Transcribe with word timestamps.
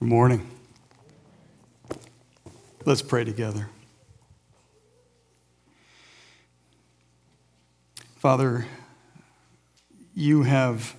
Good 0.00 0.08
morning. 0.08 0.50
Let's 2.86 3.02
pray 3.02 3.22
together. 3.22 3.68
Father, 8.16 8.64
you 10.14 10.44
have 10.44 10.96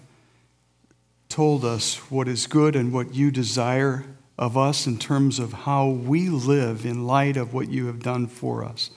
told 1.30 1.66
us 1.66 1.96
what 2.12 2.28
is 2.28 2.46
good 2.46 2.76
and 2.76 2.94
what 2.94 3.16
you 3.16 3.32
desire 3.32 4.06
of 4.38 4.56
us 4.56 4.86
in 4.86 5.00
terms 5.00 5.40
of 5.40 5.52
how 5.52 5.88
we 5.88 6.30
live 6.30 6.86
in 6.86 7.08
light 7.08 7.38
of 7.38 7.56
what 7.56 7.70
you 7.70 7.88
have 7.88 8.04
done 8.04 8.28
for 8.28 8.64
us. 8.64 8.92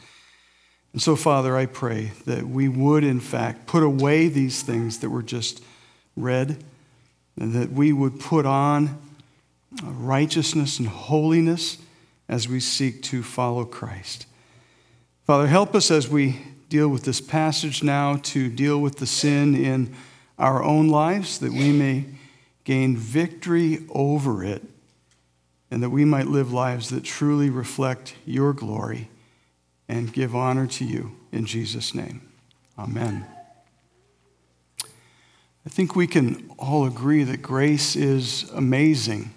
And 0.93 1.01
so, 1.01 1.17
Father, 1.17 1.57
I 1.57 1.65
pray 1.65 2.13
that 2.27 2.47
we 2.47 2.69
would, 2.69 3.05
in 3.05 3.21
fact, 3.21 3.67
put 3.67 3.83
away 3.83 4.29
these 4.29 4.61
things 4.61 4.99
that 4.99 5.09
were 5.09 5.23
just 5.23 5.65
read, 6.15 6.63
and 7.41 7.55
that 7.55 7.73
we 7.73 7.91
would 7.91 8.21
put 8.21 8.45
on 8.45 8.99
righteousness 9.83 10.79
and 10.79 10.89
holiness 10.89 11.79
as 12.29 12.49
we 12.49 12.61
seek 12.61 13.03
to 13.03 13.23
follow 13.23 13.65
Christ. 13.65 14.27
Father, 15.25 15.47
help 15.47 15.75
us 15.75 15.91
as 15.91 16.09
we 16.09 16.41
deal 16.69 16.89
with 16.89 17.05
this 17.05 17.21
passage 17.21 17.83
now 17.83 18.17
to 18.17 18.49
deal 18.49 18.81
with 18.81 18.97
the 18.97 19.07
sin 19.07 19.55
in 19.55 19.95
our 20.39 20.63
own 20.63 20.89
lives, 20.89 21.39
that 21.39 21.53
we 21.53 21.73
may 21.73 22.07
gain 22.65 22.97
victory 22.97 23.85
over 23.91 24.43
it, 24.43 24.63
and 25.71 25.83
that 25.83 25.91
we 25.91 26.05
might 26.05 26.27
live 26.27 26.53
lives 26.53 26.91
that 26.91 27.05
truly 27.05 27.51
reflect 27.51 28.15
your 28.25 28.53
glory 28.53 29.09
and 29.89 30.13
give 30.13 30.35
honor 30.35 30.67
to 30.67 30.85
you. 30.85 31.17
In 31.31 31.47
Jesus' 31.47 31.95
name, 31.95 32.29
amen. 32.79 33.27
I 35.67 35.71
think 35.71 35.97
we 35.97 36.07
can 36.07 36.51
all 36.59 36.87
agree 36.87 37.23
that 37.25 37.41
grace 37.43 37.97
is 37.97 38.51
amazing 38.51 39.33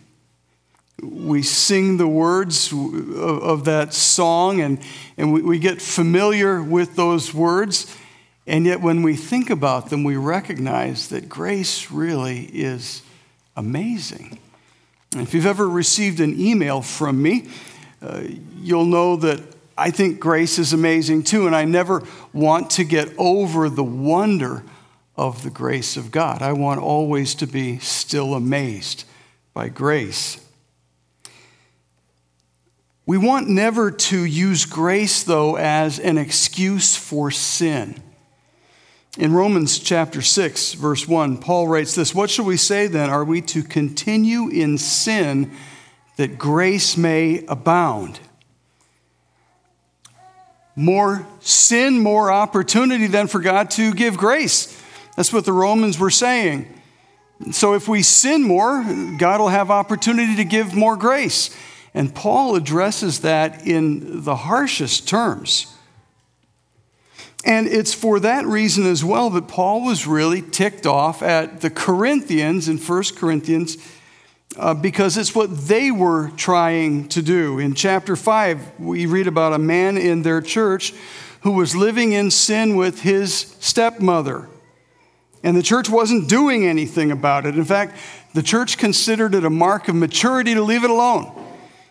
we 1.01 1.43
sing 1.43 1.97
the 1.97 2.07
words 2.07 2.71
of, 2.73 3.65
that 3.65 3.93
song 3.93 4.61
and, 4.61 4.79
and 5.15 5.31
we, 5.31 5.41
we 5.41 5.59
get 5.59 5.81
familiar 5.81 6.61
with 6.61 6.95
those 6.95 7.33
words. 7.33 7.95
And 8.47 8.65
yet, 8.65 8.81
when 8.81 9.03
we 9.03 9.15
think 9.15 9.49
about 9.49 9.89
them, 9.89 10.03
we 10.03 10.15
recognize 10.15 11.09
that 11.09 11.29
grace 11.29 11.91
really 11.91 12.45
is 12.45 13.03
amazing. 13.55 14.39
And 15.13 15.21
if 15.21 15.33
you've 15.33 15.45
ever 15.45 15.67
received 15.67 16.19
an 16.19 16.39
email 16.39 16.81
from 16.81 17.21
me, 17.21 17.47
uh, 18.01 18.23
you'll 18.55 18.85
know 18.85 19.17
that 19.17 19.41
I 19.77 19.91
think 19.91 20.19
grace 20.19 20.57
is 20.57 20.73
amazing 20.73 21.23
too, 21.23 21.45
and 21.45 21.55
I 21.55 21.65
never 21.65 22.03
want 22.33 22.71
to 22.71 22.83
get 22.83 23.09
over 23.17 23.69
the 23.69 23.83
wonder 23.83 24.63
of 25.15 25.43
the 25.43 25.49
grace 25.49 25.97
of 25.97 26.09
God. 26.09 26.41
I 26.41 26.53
want 26.53 26.79
always 26.79 27.35
to 27.35 27.47
be 27.47 27.77
still 27.79 28.33
amazed 28.33 29.03
by 29.53 29.69
grace. 29.69 30.39
We 33.07 33.17
want 33.17 33.47
never 33.47 33.89
to 33.89 34.25
use 34.25 34.65
grace, 34.65 35.23
though, 35.23 35.55
as 35.55 35.97
an 35.97 36.17
excuse 36.17 36.97
for 36.97 37.31
sin. 37.31 38.03
In 39.17 39.33
Romans 39.33 39.79
chapter 39.79 40.21
6, 40.21 40.73
verse 40.73 41.07
1, 41.07 41.37
Paul 41.37 41.69
writes 41.69 41.95
this 41.95 42.13
What 42.13 42.29
shall 42.29 42.43
we 42.43 42.57
say 42.57 42.87
then? 42.87 43.09
Are 43.09 43.23
we 43.23 43.41
to 43.43 43.63
continue 43.63 44.49
in 44.49 44.77
sin 44.77 45.53
that 46.17 46.37
grace 46.37 46.97
may 46.97 47.45
abound? 47.47 48.19
More 50.75 51.25
sin, 51.39 52.03
more 52.03 52.29
opportunity 52.29 53.07
than 53.07 53.27
for 53.27 53.39
God 53.39 53.71
to 53.71 53.93
give 53.93 54.17
grace. 54.17 54.77
That's 55.15 55.31
what 55.31 55.45
the 55.45 55.53
Romans 55.53 55.97
were 55.97 56.11
saying. 56.11 56.67
So 57.51 57.73
if 57.73 57.87
we 57.87 58.03
sin 58.03 58.43
more, 58.43 58.83
God 59.17 59.39
will 59.39 59.47
have 59.47 59.71
opportunity 59.71 60.35
to 60.35 60.43
give 60.43 60.75
more 60.75 60.97
grace. 60.97 61.55
And 61.97 62.13
Paul 62.13 62.55
addresses 62.55 63.21
that 63.21 63.65
in 63.65 64.23
the 64.23 64.35
harshest 64.35 65.07
terms. 65.07 65.73
And 67.43 67.65
it's 67.65 67.91
for 67.91 68.19
that 68.19 68.45
reason 68.45 68.85
as 68.85 69.03
well 69.03 69.31
that 69.31 69.47
Paul 69.47 69.83
was 69.83 70.05
really 70.05 70.43
ticked 70.43 70.85
off 70.85 71.23
at 71.23 71.61
the 71.61 71.71
Corinthians 71.71 72.69
in 72.69 72.77
1 72.77 73.03
Corinthians 73.15 73.77
uh, 74.57 74.75
because 74.75 75.17
it's 75.17 75.33
what 75.33 75.49
they 75.67 75.89
were 75.89 76.29
trying 76.37 77.07
to 77.09 77.23
do. 77.23 77.57
In 77.57 77.73
chapter 77.73 78.15
5, 78.15 78.79
we 78.79 79.07
read 79.07 79.25
about 79.25 79.53
a 79.53 79.57
man 79.57 79.97
in 79.97 80.21
their 80.21 80.39
church 80.39 80.93
who 81.41 81.53
was 81.53 81.75
living 81.75 82.11
in 82.11 82.29
sin 82.29 82.75
with 82.75 83.01
his 83.01 83.55
stepmother. 83.59 84.47
And 85.41 85.57
the 85.57 85.63
church 85.63 85.89
wasn't 85.89 86.29
doing 86.29 86.63
anything 86.63 87.09
about 87.09 87.47
it. 87.47 87.55
In 87.55 87.65
fact, 87.65 87.97
the 88.35 88.43
church 88.43 88.77
considered 88.77 89.33
it 89.33 89.43
a 89.43 89.49
mark 89.49 89.87
of 89.87 89.95
maturity 89.95 90.53
to 90.53 90.61
leave 90.61 90.83
it 90.83 90.91
alone. 90.91 91.36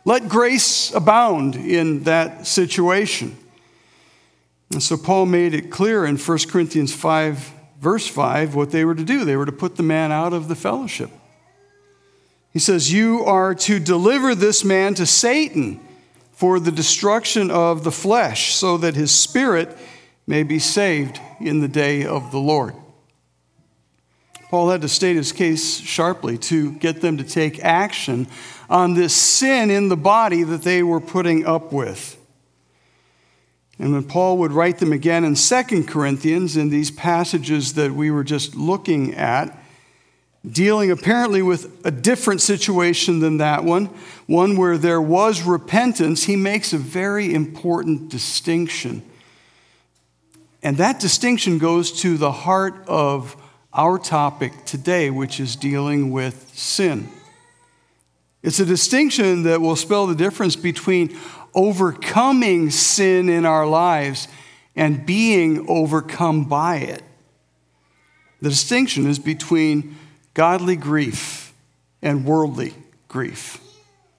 Let 0.07 0.29
grace 0.29 0.95
abound 0.95 1.57
in 1.57 2.05
that 2.05 2.47
situation. 2.47 3.37
And 4.71 4.81
so 4.81 4.97
Paul 4.97 5.27
made 5.27 5.53
it 5.53 5.69
clear 5.69 6.07
in 6.07 6.17
1 6.17 6.39
Corinthians 6.49 6.95
5, 6.95 7.53
verse 7.81 8.07
5, 8.07 8.55
what 8.55 8.71
they 8.71 8.85
were 8.85 8.95
to 8.95 9.03
do. 9.03 9.25
They 9.25 9.37
were 9.37 9.47
to 9.47 9.53
put 9.53 9.75
the 9.75 9.83
man 9.83 10.13
out 10.13 10.33
of 10.33 10.47
the 10.47 10.55
fellowship. 10.55 11.11
He 12.53 12.61
says, 12.61 12.93
You 12.93 13.25
are 13.25 13.53
to 13.57 13.81
deliver 13.81 14.37
this 14.37 14.65
man 14.65 14.95
to 14.95 15.07
Satan 15.07 15.81
for 16.31 16.61
the 16.61 16.71
destruction 16.71 17.51
of 17.51 17.83
the 17.83 17.91
flesh, 17.91 18.55
so 18.55 18.77
that 18.77 18.95
his 18.95 19.11
spirit 19.11 19.77
may 20.25 20.45
be 20.45 20.61
saved 20.61 21.21
in 21.41 21.59
the 21.59 21.69
day 21.69 22.05
of 22.07 22.31
the 22.31 22.39
Lord. 22.39 22.77
Paul 24.51 24.71
had 24.71 24.83
to 24.83 24.89
state 24.89 25.17
his 25.17 25.33
case 25.33 25.81
sharply 25.81 26.39
to 26.39 26.73
get 26.75 27.01
them 27.01 27.17
to 27.17 27.25
take 27.25 27.65
action 27.65 28.29
on 28.69 28.95
this 28.95 29.15
sin 29.15 29.71
in 29.71 29.89
the 29.89 29.97
body 29.97 30.43
that 30.43 30.63
they 30.63 30.83
were 30.83 31.01
putting 31.01 31.47
up 31.47 31.73
with. 31.73 32.19
And 33.79 33.93
when 33.93 34.05
Paul 34.05 34.39
would 34.39 34.53
write 34.53 34.79
them 34.79 34.93
again 34.93 35.25
in 35.25 35.35
2 35.35 35.85
Corinthians, 35.85 36.57
in 36.57 36.71
these 36.71 36.91
passages 36.91 37.75
that 37.75 37.93
we 37.93 38.11
were 38.11 38.25
just 38.25 38.55
looking 38.57 39.15
at, 39.15 39.57
dealing 40.51 40.91
apparently 40.91 41.43
with 41.43 41.85
a 41.85 41.91
different 41.91 42.41
situation 42.41 43.21
than 43.21 43.39
that 43.39 43.65
one, 43.65 43.87
one 44.27 44.57
where 44.57 44.79
there 44.79 45.03
was 45.03 45.43
repentance, 45.43 46.25
he 46.25 46.37
makes 46.37 46.73
a 46.73 46.79
very 46.79 47.35
important 47.35 48.09
distinction. 48.09 49.03
And 50.63 50.79
that 50.79 50.99
distinction 50.99 51.59
goes 51.59 51.93
to 52.01 52.17
the 52.17 52.33
heart 52.33 52.75
of 52.87 53.37
our 53.73 53.99
topic 53.99 54.65
today, 54.65 55.11
which 55.11 55.39
is 55.39 55.55
dealing 55.55 56.11
with 56.11 56.51
sin. 56.55 57.09
It's 58.47 58.61
a 58.61 58.65
distinction 58.65 59.43
that 59.43 59.61
will 59.61 59.75
spell 59.75 60.07
the 60.07 60.15
difference 60.15 60.55
between 60.55 61.19
overcoming 61.53 62.71
sin 62.71 63.29
in 63.29 63.45
our 63.45 63.67
lives 63.67 64.29
and 64.77 65.05
being 65.05 65.69
overcome 65.69 66.45
by 66.45 66.77
it. 66.77 67.03
The 68.41 68.51
distinction 68.51 69.09
is 69.09 69.19
between 69.19 69.97
godly 70.33 70.77
grief 70.77 71.53
and 72.01 72.25
worldly 72.25 72.75
grief. 73.09 73.61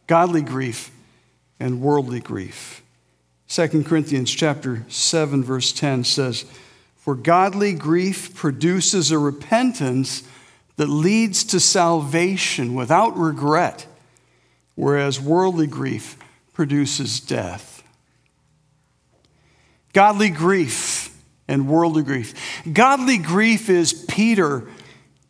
Godly 0.08 0.42
grief 0.42 0.92
and 1.58 1.80
worldly 1.80 2.20
grief. 2.20 2.84
2 3.48 3.86
Corinthians 3.86 4.30
chapter 4.30 4.84
7 4.90 5.42
verse 5.42 5.72
10 5.72 6.04
says, 6.04 6.44
"For 6.98 7.16
godly 7.16 7.72
grief 7.72 8.36
produces 8.36 9.10
a 9.10 9.18
repentance 9.18 10.24
that 10.76 10.90
leads 10.90 11.46
to 11.46 11.62
salvation 11.62 12.74
without 12.74 13.18
regret." 13.18 13.88
Whereas 14.78 15.20
worldly 15.20 15.66
grief 15.66 16.18
produces 16.54 17.20
death. 17.20 17.84
Godly 19.92 20.30
grief 20.30 21.18
and 21.48 21.68
worldly 21.68 22.04
grief. 22.04 22.62
Godly 22.72 23.18
grief 23.18 23.70
is 23.72 23.92
Peter 23.92 24.70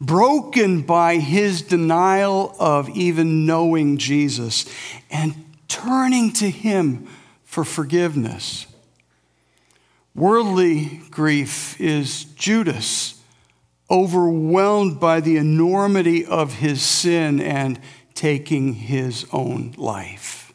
broken 0.02 0.82
by 0.82 1.16
his 1.16 1.62
denial 1.62 2.56
of 2.60 2.90
even 2.90 3.46
knowing 3.46 3.98
Jesus 3.98 4.66
and 5.10 5.34
turning 5.70 6.34
to 6.34 6.50
him 6.50 7.08
for 7.46 7.64
forgiveness. 7.64 8.68
Worldly 10.14 11.04
grief 11.10 11.80
is 11.80 12.26
Judas, 12.26 13.22
overwhelmed 13.90 15.00
by 15.00 15.22
the 15.22 15.38
enormity 15.38 16.26
of 16.26 16.56
his 16.56 16.82
sin 16.82 17.40
and 17.40 17.80
taking 18.18 18.74
his 18.74 19.28
own 19.32 19.74
life. 19.78 20.52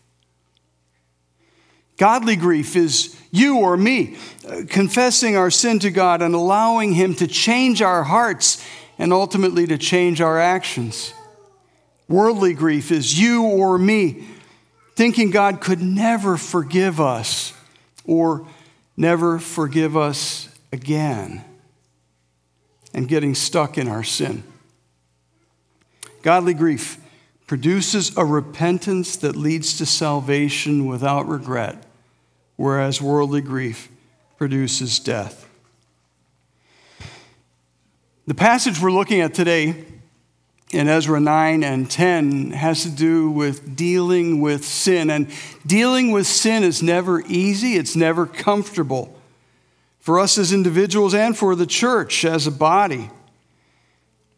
Godly 1.96 2.34
grief 2.34 2.74
is 2.74 3.16
you 3.30 3.58
or 3.58 3.76
me 3.76 4.16
uh, 4.48 4.62
confessing 4.68 5.36
our 5.36 5.48
sin 5.48 5.78
to 5.78 5.90
God 5.90 6.20
and 6.22 6.34
allowing 6.34 6.92
Him 6.94 7.14
to 7.14 7.28
change 7.28 7.80
our 7.80 8.02
hearts 8.02 8.64
and 8.98 9.12
ultimately 9.12 9.68
to 9.68 9.78
change 9.78 10.20
our 10.20 10.40
actions. 10.40 11.14
Worldly 12.08 12.54
grief 12.54 12.90
is 12.90 13.20
you 13.20 13.44
or 13.44 13.78
me 13.78 14.26
thinking 14.96 15.30
God 15.30 15.60
could 15.60 15.80
never 15.80 16.36
forgive 16.36 17.00
us 17.00 17.54
or 18.04 18.48
never 18.96 19.38
forgive 19.38 19.96
us 19.96 20.48
again 20.72 21.44
and 22.92 23.06
getting 23.06 23.36
stuck 23.36 23.78
in 23.78 23.86
our 23.86 24.02
sin. 24.02 24.42
Godly 26.22 26.54
grief 26.54 26.98
produces 27.52 28.16
a 28.16 28.25
repentance 28.25 29.19
that 29.19 29.37
leads 29.37 29.76
to 29.76 29.84
salvation 29.84 30.87
without 30.87 31.28
regret, 31.28 31.84
whereas 32.56 33.02
worldly 33.02 33.43
grief 33.43 33.90
produces 34.38 34.99
death. 34.99 35.46
The 38.26 38.32
passage 38.32 38.81
we're 38.81 38.90
looking 38.90 39.20
at 39.20 39.34
today 39.34 39.84
in 40.70 40.88
Ezra 40.88 41.20
9 41.20 41.62
and 41.62 41.90
10 41.90 42.52
has 42.52 42.84
to 42.84 42.88
do 42.88 43.31
with 43.31 43.76
dealing 43.76 44.40
with 44.40 44.64
sin. 44.64 45.10
And 45.10 45.31
dealing 45.66 46.10
with 46.10 46.26
sin 46.26 46.62
is 46.62 46.82
never 46.82 47.20
easy, 47.26 47.75
it's 47.75 47.94
never 47.94 48.25
comfortable 48.25 49.14
for 50.00 50.19
us 50.19 50.38
as 50.38 50.55
individuals 50.55 51.12
and 51.12 51.37
for 51.37 51.55
the 51.55 51.66
church 51.66 52.25
as 52.25 52.46
a 52.46 52.50
body. 52.50 53.10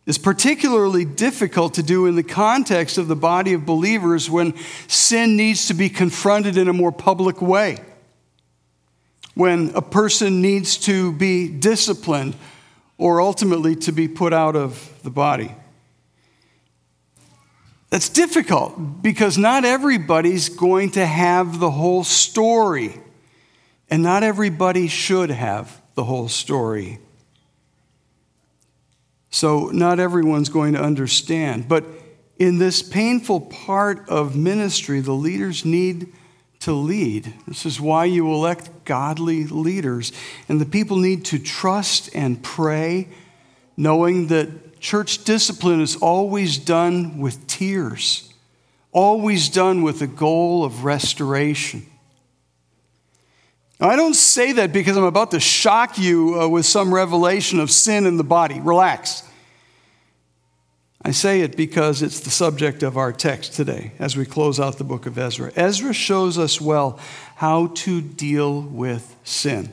It's 0.06 0.18
particularly 0.18 1.04
difficult 1.04 1.74
to 1.74 1.82
do 1.82 2.06
in 2.06 2.14
the 2.14 2.22
context 2.22 2.98
of 2.98 3.08
the 3.08 3.16
body 3.16 3.54
of 3.54 3.64
believers 3.64 4.28
when 4.28 4.54
sin 4.86 5.36
needs 5.36 5.66
to 5.68 5.74
be 5.74 5.88
confronted 5.88 6.58
in 6.58 6.68
a 6.68 6.74
more 6.74 6.92
public 6.92 7.40
way, 7.40 7.78
when 9.34 9.72
a 9.74 9.80
person 9.80 10.42
needs 10.42 10.76
to 10.78 11.12
be 11.12 11.48
disciplined 11.48 12.36
or 12.98 13.20
ultimately 13.20 13.74
to 13.76 13.92
be 13.92 14.06
put 14.06 14.32
out 14.34 14.56
of 14.56 14.92
the 15.02 15.10
body. 15.10 15.54
That's 17.88 18.08
difficult 18.08 19.02
because 19.02 19.38
not 19.38 19.64
everybody's 19.64 20.48
going 20.48 20.90
to 20.92 21.06
have 21.06 21.60
the 21.60 21.70
whole 21.70 22.04
story. 22.04 23.00
And 23.88 24.02
not 24.02 24.22
everybody 24.22 24.88
should 24.88 25.30
have 25.30 25.80
the 25.94 26.02
whole 26.02 26.28
story. 26.28 26.98
So, 29.34 29.66
not 29.70 29.98
everyone's 29.98 30.48
going 30.48 30.74
to 30.74 30.80
understand. 30.80 31.68
But 31.68 31.84
in 32.38 32.58
this 32.58 32.84
painful 32.84 33.40
part 33.40 34.08
of 34.08 34.36
ministry, 34.36 35.00
the 35.00 35.10
leaders 35.10 35.64
need 35.64 36.12
to 36.60 36.72
lead. 36.72 37.34
This 37.44 37.66
is 37.66 37.80
why 37.80 38.04
you 38.04 38.32
elect 38.32 38.70
godly 38.84 39.42
leaders. 39.42 40.12
And 40.48 40.60
the 40.60 40.64
people 40.64 40.98
need 40.98 41.24
to 41.24 41.40
trust 41.40 42.14
and 42.14 42.44
pray, 42.44 43.08
knowing 43.76 44.28
that 44.28 44.78
church 44.78 45.24
discipline 45.24 45.80
is 45.80 45.96
always 45.96 46.56
done 46.56 47.18
with 47.18 47.44
tears, 47.48 48.32
always 48.92 49.48
done 49.48 49.82
with 49.82 49.98
the 49.98 50.06
goal 50.06 50.64
of 50.64 50.84
restoration. 50.84 51.84
I 53.80 53.96
don't 53.96 54.14
say 54.14 54.52
that 54.52 54.72
because 54.72 54.96
I'm 54.96 55.04
about 55.04 55.32
to 55.32 55.40
shock 55.40 55.98
you 55.98 56.40
uh, 56.40 56.48
with 56.48 56.64
some 56.64 56.94
revelation 56.94 57.58
of 57.58 57.70
sin 57.70 58.06
in 58.06 58.16
the 58.16 58.24
body. 58.24 58.60
Relax. 58.60 59.22
I 61.02 61.10
say 61.10 61.42
it 61.42 61.56
because 61.56 62.00
it's 62.00 62.20
the 62.20 62.30
subject 62.30 62.82
of 62.82 62.96
our 62.96 63.12
text 63.12 63.52
today 63.52 63.92
as 63.98 64.16
we 64.16 64.24
close 64.24 64.58
out 64.58 64.78
the 64.78 64.84
book 64.84 65.06
of 65.06 65.18
Ezra. 65.18 65.52
Ezra 65.54 65.92
shows 65.92 66.38
us 66.38 66.60
well 66.60 66.98
how 67.36 67.66
to 67.68 68.00
deal 68.00 68.62
with 68.62 69.14
sin. 69.24 69.68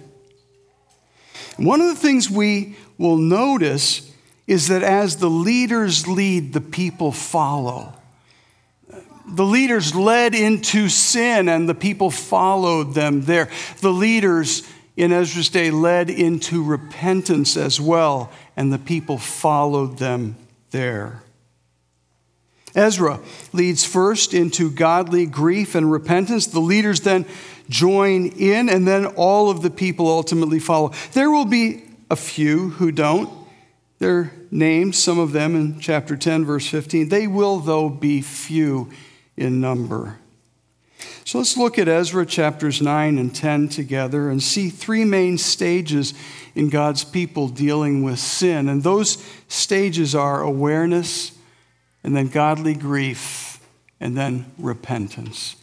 One 1.58 1.80
of 1.80 1.88
the 1.88 1.96
things 1.96 2.30
we 2.30 2.76
will 2.98 3.18
notice 3.18 4.12
is 4.48 4.68
that 4.68 4.84
as 4.84 5.18
the 5.18 5.30
leaders 5.30 6.08
lead, 6.08 6.54
the 6.54 6.60
people 6.60 7.12
follow 7.12 7.94
the 9.32 9.46
leaders 9.46 9.96
led 9.96 10.36
into 10.36 10.90
sin 10.90 11.50
and 11.50 11.68
the 11.68 11.76
people 11.76 12.12
followed 12.12 12.94
them 12.94 13.22
there. 13.22 13.50
The 13.80 13.92
leaders 13.92 14.64
in 14.98 15.12
Ezra's 15.12 15.50
day 15.50 15.72
led 15.72 16.10
into 16.10 16.64
repentance 16.64 17.56
as 17.56 17.80
well, 17.80 18.32
and 18.58 18.72
the 18.72 18.78
people 18.78 19.18
followed 19.18 19.98
them 19.98 20.36
there. 20.72 21.24
Ezra 22.76 23.20
leads 23.52 23.86
first 23.86 24.34
into 24.34 24.70
godly 24.70 25.26
grief 25.26 25.76
and 25.76 25.92
repentance. 25.92 26.48
The 26.48 26.60
leaders 26.60 27.02
then 27.02 27.26
join 27.70 28.28
in, 28.28 28.70
and 28.70 28.88
then 28.88 29.06
all 29.06 29.50
of 29.50 29.62
the 29.62 29.70
people 29.70 30.08
ultimately 30.08 30.60
follow. 30.60 30.92
There 31.14 31.30
will 31.30 31.46
be 31.46 31.84
a 32.10 32.16
few 32.16 32.70
who 32.70 32.92
don't. 32.92 33.30
They're 34.00 34.32
named, 34.52 34.96
some 34.96 35.20
of 35.20 35.32
them 35.32 35.56
in 35.56 35.80
chapter 35.80 36.18
10, 36.18 36.46
verse 36.46 36.68
15. 36.68 37.10
They 37.10 37.28
will, 37.28 37.60
though, 37.60 37.90
be 37.90 38.22
few 38.22 38.90
in 39.38 39.62
number. 39.62 40.18
So 41.26 41.38
let's 41.38 41.56
look 41.56 41.80
at 41.80 41.88
Ezra 41.88 42.26
chapters 42.26 42.82
9 42.82 43.18
and 43.18 43.34
10 43.34 43.70
together 43.70 44.30
and 44.30 44.42
see 44.42 44.70
three 44.70 45.06
main 45.06 45.38
stages 45.38 46.14
in 46.56 46.70
God's 46.70 47.04
people 47.04 47.48
dealing 47.48 48.04
with 48.04 48.20
sin. 48.20 48.68
And 48.68 48.84
those 48.84 49.24
stages 49.48 50.14
are 50.14 50.42
awareness, 50.42 51.32
and 52.04 52.16
then 52.16 52.28
godly 52.28 52.74
grief, 52.74 53.60
and 54.00 54.18
then 54.18 54.52
repentance. 54.58 55.56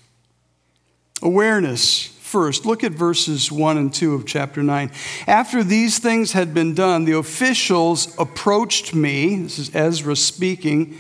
Awareness 1.21 2.07
first. 2.07 2.65
Look 2.65 2.85
at 2.85 2.93
verses 2.93 3.51
1 3.51 3.77
and 3.77 3.93
2 3.93 4.15
of 4.15 4.27
chapter 4.27 4.63
9. 4.63 4.91
After 5.27 5.65
these 5.65 5.99
things 5.99 6.33
had 6.33 6.55
been 6.55 6.75
done, 6.75 7.05
the 7.05 7.17
officials 7.19 8.15
approached 8.19 8.95
me. 8.95 9.37
This 9.43 9.59
is 9.59 9.75
Ezra 9.75 10.15
speaking 10.15 10.99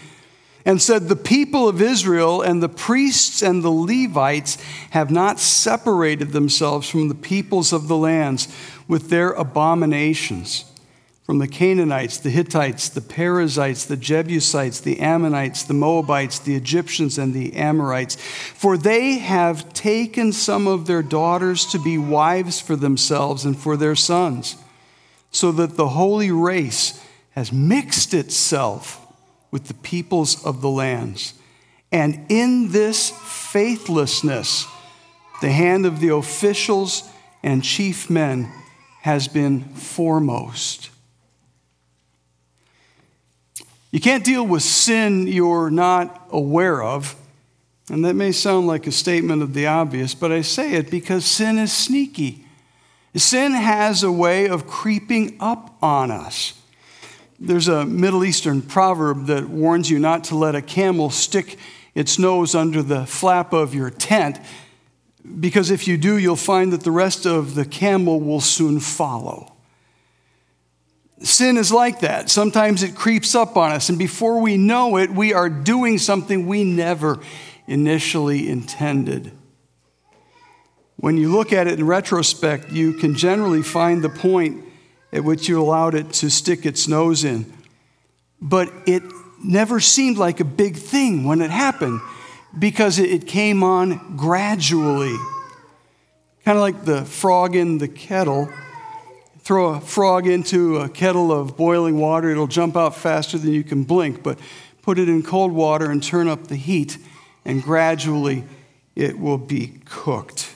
and 0.64 0.82
said, 0.82 1.08
The 1.08 1.16
people 1.16 1.68
of 1.68 1.80
Israel 1.80 2.42
and 2.42 2.62
the 2.62 2.68
priests 2.68 3.42
and 3.42 3.62
the 3.62 3.70
Levites 3.70 4.58
have 4.90 5.10
not 5.10 5.38
separated 5.38 6.32
themselves 6.32 6.88
from 6.88 7.08
the 7.08 7.14
peoples 7.14 7.72
of 7.72 7.88
the 7.88 7.96
lands 7.96 8.48
with 8.86 9.10
their 9.10 9.30
abominations. 9.30 10.64
From 11.24 11.40
the 11.40 11.48
Canaanites, 11.48 12.16
the 12.16 12.30
Hittites, 12.30 12.88
the 12.88 13.02
Perizzites, 13.02 13.84
the 13.84 13.98
Jebusites, 13.98 14.80
the 14.80 14.98
Ammonites, 15.00 15.62
the 15.62 15.74
Moabites, 15.74 16.38
the 16.38 16.54
Egyptians, 16.54 17.18
and 17.18 17.34
the 17.34 17.54
Amorites. 17.54 18.16
For 18.16 18.78
they 18.78 19.18
have 19.18 19.74
taken 19.74 20.32
some 20.32 20.66
of 20.66 20.86
their 20.86 21.02
daughters 21.02 21.66
to 21.66 21.78
be 21.78 21.98
wives 21.98 22.62
for 22.62 22.76
themselves 22.76 23.44
and 23.44 23.58
for 23.58 23.76
their 23.76 23.94
sons, 23.94 24.56
so 25.30 25.52
that 25.52 25.76
the 25.76 25.90
holy 25.90 26.30
race 26.30 26.98
has 27.32 27.52
mixed 27.52 28.14
itself 28.14 29.07
with 29.50 29.68
the 29.68 29.74
peoples 29.74 30.44
of 30.44 30.60
the 30.60 30.68
lands. 30.68 31.34
And 31.90 32.26
in 32.28 32.70
this 32.70 33.10
faithlessness, 33.10 34.66
the 35.40 35.50
hand 35.50 35.86
of 35.86 36.00
the 36.00 36.14
officials 36.14 37.08
and 37.42 37.62
chief 37.62 38.10
men 38.10 38.52
has 39.02 39.28
been 39.28 39.62
foremost. 39.74 40.90
You 43.90 44.00
can't 44.00 44.24
deal 44.24 44.46
with 44.46 44.62
sin 44.62 45.26
you're 45.26 45.70
not 45.70 46.28
aware 46.30 46.82
of. 46.82 47.16
And 47.90 48.04
that 48.04 48.14
may 48.14 48.32
sound 48.32 48.66
like 48.66 48.86
a 48.86 48.92
statement 48.92 49.42
of 49.42 49.54
the 49.54 49.66
obvious, 49.66 50.14
but 50.14 50.30
I 50.30 50.42
say 50.42 50.74
it 50.74 50.90
because 50.90 51.24
sin 51.24 51.58
is 51.58 51.72
sneaky. 51.72 52.44
Sin 53.16 53.52
has 53.52 54.02
a 54.02 54.12
way 54.12 54.46
of 54.46 54.66
creeping 54.66 55.36
up 55.40 55.76
on 55.82 56.10
us. 56.10 56.52
There's 57.40 57.68
a 57.68 57.86
Middle 57.86 58.24
Eastern 58.24 58.62
proverb 58.62 59.26
that 59.26 59.48
warns 59.48 59.88
you 59.90 59.98
not 59.98 60.24
to 60.24 60.36
let 60.36 60.56
a 60.56 60.62
camel 60.62 61.10
stick 61.10 61.56
its 61.94 62.18
nose 62.18 62.54
under 62.54 62.82
the 62.82 63.06
flap 63.06 63.52
of 63.52 63.74
your 63.74 63.90
tent, 63.90 64.38
because 65.40 65.70
if 65.70 65.86
you 65.86 65.96
do, 65.96 66.16
you'll 66.16 66.36
find 66.36 66.72
that 66.72 66.82
the 66.82 66.90
rest 66.90 67.26
of 67.26 67.54
the 67.54 67.64
camel 67.64 68.20
will 68.20 68.40
soon 68.40 68.80
follow. 68.80 69.52
Sin 71.22 71.56
is 71.56 71.72
like 71.72 72.00
that. 72.00 72.30
Sometimes 72.30 72.82
it 72.82 72.94
creeps 72.94 73.34
up 73.34 73.56
on 73.56 73.72
us, 73.72 73.88
and 73.88 73.98
before 73.98 74.40
we 74.40 74.56
know 74.56 74.96
it, 74.96 75.10
we 75.10 75.32
are 75.32 75.48
doing 75.48 75.98
something 75.98 76.46
we 76.46 76.64
never 76.64 77.18
initially 77.66 78.48
intended. 78.48 79.32
When 80.96 81.16
you 81.16 81.30
look 81.30 81.52
at 81.52 81.66
it 81.68 81.78
in 81.78 81.86
retrospect, 81.86 82.70
you 82.70 82.94
can 82.94 83.14
generally 83.14 83.62
find 83.62 84.02
the 84.02 84.08
point 84.08 84.64
at 85.12 85.24
which 85.24 85.48
you 85.48 85.60
allowed 85.60 85.94
it 85.94 86.12
to 86.14 86.30
stick 86.30 86.66
its 86.66 86.88
nose 86.88 87.24
in. 87.24 87.52
But 88.40 88.72
it 88.86 89.02
never 89.42 89.80
seemed 89.80 90.18
like 90.18 90.40
a 90.40 90.44
big 90.44 90.76
thing 90.76 91.24
when 91.24 91.40
it 91.40 91.50
happened 91.50 92.00
because 92.58 92.98
it 92.98 93.26
came 93.26 93.62
on 93.62 94.16
gradually. 94.16 95.16
Kind 96.44 96.56
of 96.58 96.62
like 96.62 96.84
the 96.84 97.04
frog 97.04 97.56
in 97.56 97.78
the 97.78 97.88
kettle. 97.88 98.52
Throw 99.40 99.74
a 99.74 99.80
frog 99.80 100.26
into 100.26 100.76
a 100.76 100.88
kettle 100.88 101.32
of 101.32 101.56
boiling 101.56 101.98
water, 101.98 102.30
it'll 102.30 102.46
jump 102.46 102.76
out 102.76 102.94
faster 102.94 103.38
than 103.38 103.52
you 103.52 103.64
can 103.64 103.84
blink. 103.84 104.22
But 104.22 104.38
put 104.82 104.98
it 104.98 105.08
in 105.08 105.22
cold 105.22 105.52
water 105.52 105.90
and 105.90 106.02
turn 106.02 106.28
up 106.28 106.48
the 106.48 106.56
heat, 106.56 106.98
and 107.44 107.62
gradually 107.62 108.44
it 108.94 109.18
will 109.18 109.38
be 109.38 109.80
cooked. 109.84 110.54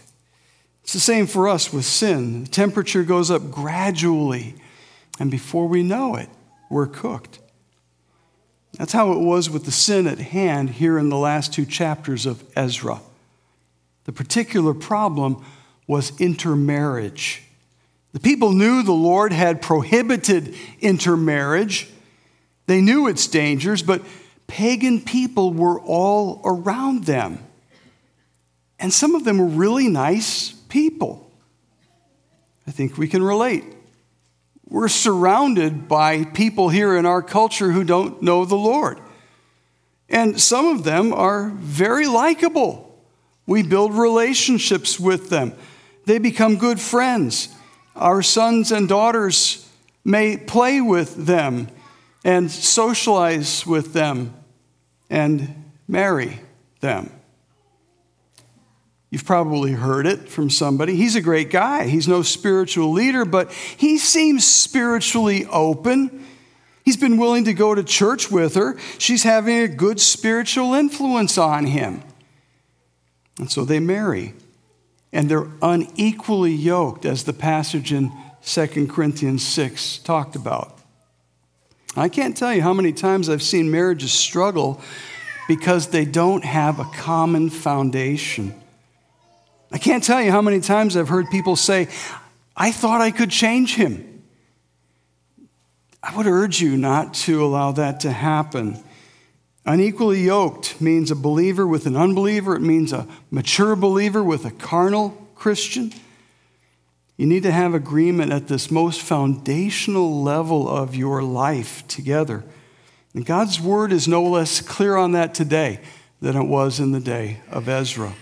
It's 0.92 1.06
the 1.06 1.12
same 1.14 1.26
for 1.26 1.48
us 1.48 1.72
with 1.72 1.86
sin. 1.86 2.44
The 2.44 2.50
temperature 2.50 3.02
goes 3.02 3.30
up 3.30 3.50
gradually, 3.50 4.56
and 5.18 5.30
before 5.30 5.66
we 5.66 5.82
know 5.82 6.16
it, 6.16 6.28
we're 6.68 6.86
cooked. 6.86 7.38
That's 8.76 8.92
how 8.92 9.12
it 9.12 9.18
was 9.18 9.48
with 9.48 9.64
the 9.64 9.72
sin 9.72 10.06
at 10.06 10.18
hand 10.18 10.68
here 10.68 10.98
in 10.98 11.08
the 11.08 11.16
last 11.16 11.54
two 11.54 11.64
chapters 11.64 12.26
of 12.26 12.44
Ezra. 12.54 13.00
The 14.04 14.12
particular 14.12 14.74
problem 14.74 15.42
was 15.86 16.12
intermarriage. 16.20 17.42
The 18.12 18.20
people 18.20 18.52
knew 18.52 18.82
the 18.82 18.92
Lord 18.92 19.32
had 19.32 19.62
prohibited 19.62 20.54
intermarriage. 20.78 21.88
They 22.66 22.82
knew 22.82 23.08
its 23.08 23.26
dangers, 23.28 23.82
but 23.82 24.02
pagan 24.46 25.00
people 25.00 25.54
were 25.54 25.80
all 25.80 26.42
around 26.44 27.04
them. 27.04 27.38
And 28.78 28.92
some 28.92 29.14
of 29.14 29.24
them 29.24 29.38
were 29.38 29.46
really 29.46 29.88
nice 29.88 30.52
people. 30.72 31.30
I 32.66 32.70
think 32.70 32.96
we 32.96 33.06
can 33.06 33.22
relate. 33.22 33.62
We're 34.66 34.88
surrounded 34.88 35.86
by 35.86 36.24
people 36.24 36.70
here 36.70 36.96
in 36.96 37.04
our 37.04 37.20
culture 37.20 37.72
who 37.72 37.84
don't 37.84 38.22
know 38.22 38.46
the 38.46 38.56
Lord. 38.56 38.98
And 40.08 40.40
some 40.40 40.64
of 40.64 40.82
them 40.82 41.12
are 41.12 41.50
very 41.50 42.06
likable. 42.06 42.98
We 43.46 43.62
build 43.62 43.92
relationships 43.92 44.98
with 44.98 45.28
them, 45.28 45.52
they 46.06 46.18
become 46.18 46.56
good 46.56 46.80
friends. 46.80 47.54
Our 47.94 48.22
sons 48.22 48.72
and 48.72 48.88
daughters 48.88 49.68
may 50.02 50.38
play 50.38 50.80
with 50.80 51.26
them 51.26 51.68
and 52.24 52.50
socialize 52.50 53.66
with 53.66 53.92
them 53.92 54.32
and 55.10 55.70
marry 55.86 56.40
them. 56.80 57.10
You've 59.12 59.26
probably 59.26 59.72
heard 59.72 60.06
it 60.06 60.30
from 60.30 60.48
somebody. 60.48 60.96
He's 60.96 61.16
a 61.16 61.20
great 61.20 61.50
guy. 61.50 61.86
He's 61.86 62.08
no 62.08 62.22
spiritual 62.22 62.92
leader, 62.92 63.26
but 63.26 63.52
he 63.52 63.98
seems 63.98 64.46
spiritually 64.46 65.44
open. 65.52 66.24
He's 66.82 66.96
been 66.96 67.18
willing 67.18 67.44
to 67.44 67.52
go 67.52 67.74
to 67.74 67.84
church 67.84 68.30
with 68.30 68.54
her. 68.54 68.78
She's 68.96 69.22
having 69.22 69.58
a 69.58 69.68
good 69.68 70.00
spiritual 70.00 70.72
influence 70.72 71.36
on 71.36 71.66
him. 71.66 72.02
And 73.38 73.52
so 73.52 73.66
they 73.66 73.80
marry. 73.80 74.32
And 75.12 75.28
they're 75.28 75.48
unequally 75.60 76.54
yoked, 76.54 77.04
as 77.04 77.24
the 77.24 77.34
passage 77.34 77.92
in 77.92 78.12
2 78.46 78.86
Corinthians 78.86 79.46
6 79.46 79.98
talked 79.98 80.36
about. 80.36 80.78
I 81.94 82.08
can't 82.08 82.34
tell 82.34 82.54
you 82.54 82.62
how 82.62 82.72
many 82.72 82.94
times 82.94 83.28
I've 83.28 83.42
seen 83.42 83.70
marriages 83.70 84.10
struggle 84.10 84.80
because 85.48 85.88
they 85.88 86.06
don't 86.06 86.46
have 86.46 86.80
a 86.80 86.86
common 86.94 87.50
foundation. 87.50 88.54
I 89.72 89.78
can't 89.78 90.04
tell 90.04 90.22
you 90.22 90.30
how 90.30 90.42
many 90.42 90.60
times 90.60 90.96
I've 90.96 91.08
heard 91.08 91.30
people 91.30 91.56
say, 91.56 91.88
I 92.56 92.70
thought 92.72 93.00
I 93.00 93.10
could 93.10 93.30
change 93.30 93.74
him. 93.74 94.22
I 96.02 96.14
would 96.16 96.26
urge 96.26 96.60
you 96.60 96.76
not 96.76 97.14
to 97.14 97.42
allow 97.44 97.72
that 97.72 98.00
to 98.00 98.10
happen. 98.10 98.82
Unequally 99.64 100.22
yoked 100.22 100.80
means 100.80 101.10
a 101.10 101.16
believer 101.16 101.66
with 101.66 101.86
an 101.86 101.96
unbeliever, 101.96 102.56
it 102.56 102.60
means 102.60 102.92
a 102.92 103.06
mature 103.30 103.76
believer 103.76 104.22
with 104.22 104.44
a 104.44 104.50
carnal 104.50 105.10
Christian. 105.36 105.92
You 107.16 107.26
need 107.26 107.44
to 107.44 107.52
have 107.52 107.72
agreement 107.72 108.32
at 108.32 108.48
this 108.48 108.70
most 108.70 109.00
foundational 109.00 110.22
level 110.22 110.68
of 110.68 110.96
your 110.96 111.22
life 111.22 111.86
together. 111.86 112.42
And 113.14 113.24
God's 113.24 113.60
word 113.60 113.92
is 113.92 114.08
no 114.08 114.22
less 114.24 114.60
clear 114.60 114.96
on 114.96 115.12
that 115.12 115.34
today 115.34 115.80
than 116.20 116.36
it 116.36 116.44
was 116.44 116.80
in 116.80 116.92
the 116.92 117.00
day 117.00 117.40
of 117.50 117.68
Ezra. 117.68 118.14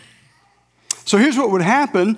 So 1.10 1.18
here's 1.18 1.36
what 1.36 1.50
would 1.50 1.60
happen 1.60 2.16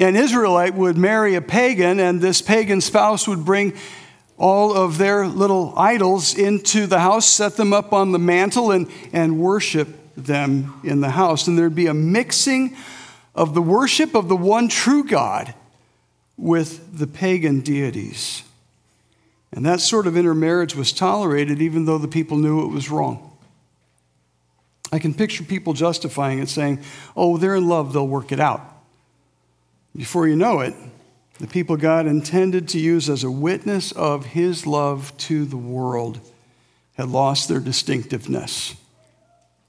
an 0.00 0.16
Israelite 0.16 0.74
would 0.74 0.98
marry 0.98 1.36
a 1.36 1.40
pagan, 1.40 2.00
and 2.00 2.20
this 2.20 2.42
pagan 2.42 2.80
spouse 2.80 3.28
would 3.28 3.44
bring 3.44 3.72
all 4.36 4.76
of 4.76 4.98
their 4.98 5.28
little 5.28 5.72
idols 5.78 6.36
into 6.36 6.88
the 6.88 6.98
house, 6.98 7.24
set 7.24 7.56
them 7.56 7.72
up 7.72 7.92
on 7.92 8.10
the 8.10 8.18
mantle, 8.18 8.72
and, 8.72 8.90
and 9.12 9.38
worship 9.38 9.86
them 10.16 10.74
in 10.82 11.00
the 11.00 11.10
house. 11.10 11.46
And 11.46 11.56
there'd 11.56 11.76
be 11.76 11.86
a 11.86 11.94
mixing 11.94 12.76
of 13.32 13.54
the 13.54 13.62
worship 13.62 14.16
of 14.16 14.26
the 14.26 14.34
one 14.34 14.66
true 14.66 15.04
God 15.04 15.54
with 16.36 16.98
the 16.98 17.06
pagan 17.06 17.60
deities. 17.60 18.42
And 19.52 19.64
that 19.64 19.80
sort 19.80 20.08
of 20.08 20.16
intermarriage 20.16 20.74
was 20.74 20.92
tolerated 20.92 21.62
even 21.62 21.84
though 21.84 21.98
the 21.98 22.08
people 22.08 22.38
knew 22.38 22.64
it 22.64 22.72
was 22.72 22.90
wrong. 22.90 23.31
I 24.92 24.98
can 24.98 25.14
picture 25.14 25.42
people 25.42 25.72
justifying 25.72 26.38
it, 26.38 26.50
saying, 26.50 26.80
oh, 27.16 27.38
they're 27.38 27.56
in 27.56 27.66
love, 27.66 27.94
they'll 27.94 28.06
work 28.06 28.30
it 28.30 28.38
out. 28.38 28.60
Before 29.96 30.28
you 30.28 30.36
know 30.36 30.60
it, 30.60 30.74
the 31.38 31.46
people 31.46 31.76
God 31.76 32.06
intended 32.06 32.68
to 32.68 32.78
use 32.78 33.08
as 33.08 33.24
a 33.24 33.30
witness 33.30 33.90
of 33.92 34.26
his 34.26 34.66
love 34.66 35.16
to 35.18 35.46
the 35.46 35.56
world 35.56 36.20
had 36.98 37.08
lost 37.08 37.48
their 37.48 37.58
distinctiveness. 37.58 38.76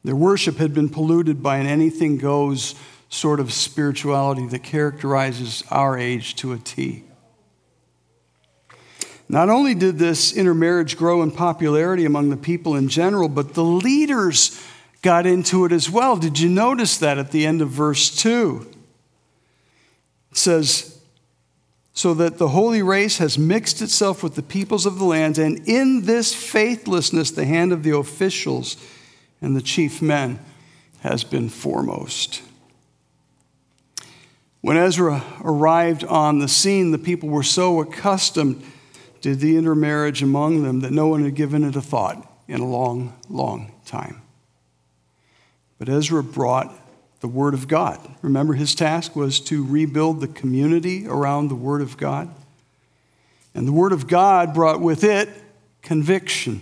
Their 0.03 0.15
worship 0.15 0.58
had 0.58 0.74
been 0.74 0.89
polluted 0.89 1.42
by 1.42 1.58
an 1.58 1.68
anything 1.68 2.18
goes 2.18 2.75
sort 3.08 3.39
of 3.39 3.53
spirituality 3.53 4.46
that 4.48 4.63
characterizes 4.63 5.63
our 5.72 5.98
age 5.98 6.36
to 6.36 6.51
a 6.51 6.58
T. 6.58 7.06
Not 9.30 9.50
only 9.50 9.74
did 9.74 9.98
this 9.98 10.34
intermarriage 10.34 10.98
grow 10.98 11.24
in 11.24 11.32
popularity 11.32 12.03
among 12.03 12.30
the 12.30 12.38
people 12.38 12.75
in 12.75 12.89
general, 12.89 13.30
but 13.30 13.53
the 13.53 13.63
leaders 13.63 14.62
got 15.04 15.28
into 15.28 15.66
it 15.66 15.72
as 15.72 15.92
well. 15.92 16.16
Did 16.16 16.40
you 16.40 16.50
notice 16.50 16.98
that 16.98 17.20
at 17.20 17.30
the 17.30 17.46
end 17.46 17.62
of 17.62 17.70
verse 17.70 18.10
2? 18.16 18.66
It 20.32 20.38
says, 20.38 21.00
So 21.94 22.16
that 22.16 22.40
the 22.40 22.48
holy 22.48 22.82
race 22.82 23.20
has 23.20 23.38
mixed 23.38 23.84
itself 23.84 24.24
with 24.24 24.34
the 24.34 24.42
peoples 24.42 24.88
of 24.88 24.98
the 24.98 25.06
land, 25.06 25.38
and 25.38 25.60
in 25.68 26.06
this 26.06 26.34
faithlessness, 26.34 27.30
the 27.30 27.46
hand 27.46 27.72
of 27.72 27.84
the 27.84 27.96
officials 27.96 28.78
and 29.42 29.56
the 29.56 29.62
chief 29.62 30.02
men 30.02 30.40
has 31.02 31.24
been 31.24 31.50
foremost. 31.50 32.42
When 34.62 34.78
Ezra 34.78 35.22
arrived 35.44 36.06
on 36.06 36.40
the 36.40 36.48
scene, 36.48 36.92
the 36.92 36.98
people 36.98 37.28
were 37.28 37.44
so 37.44 37.82
accustomed 37.82 38.64
to 39.22 39.36
the 39.36 39.58
intermarriage 39.58 40.24
among 40.24 40.64
them 40.64 40.80
that 40.80 40.92
no 40.92 41.08
one 41.08 41.24
had 41.24 41.36
given 41.36 41.66
it 41.66 41.76
a 41.76 41.82
thought 41.82 42.26
in 42.48 42.62
a 42.62 42.66
long, 42.66 43.14
long 43.30 43.74
time. 43.86 44.23
But 45.84 45.92
Ezra 45.94 46.24
brought 46.24 46.74
the 47.20 47.28
Word 47.28 47.54
of 47.54 47.68
God. 47.68 48.00
Remember, 48.22 48.54
his 48.54 48.74
task 48.74 49.18
was 49.18 49.42
to 49.42 49.66
rebuild 49.66 50.22
the 50.22 50.30
community 50.30 51.06
around 51.06 51.50
the 51.50 51.56
Word 51.56 51.82
of 51.82 51.98
God. 51.98 52.34
And 53.54 53.68
the 53.68 53.74
Word 53.74 53.92
of 53.92 54.08
God 54.08 54.54
brought 54.54 54.80
with 54.80 55.04
it 55.04 55.28
conviction. 55.82 56.62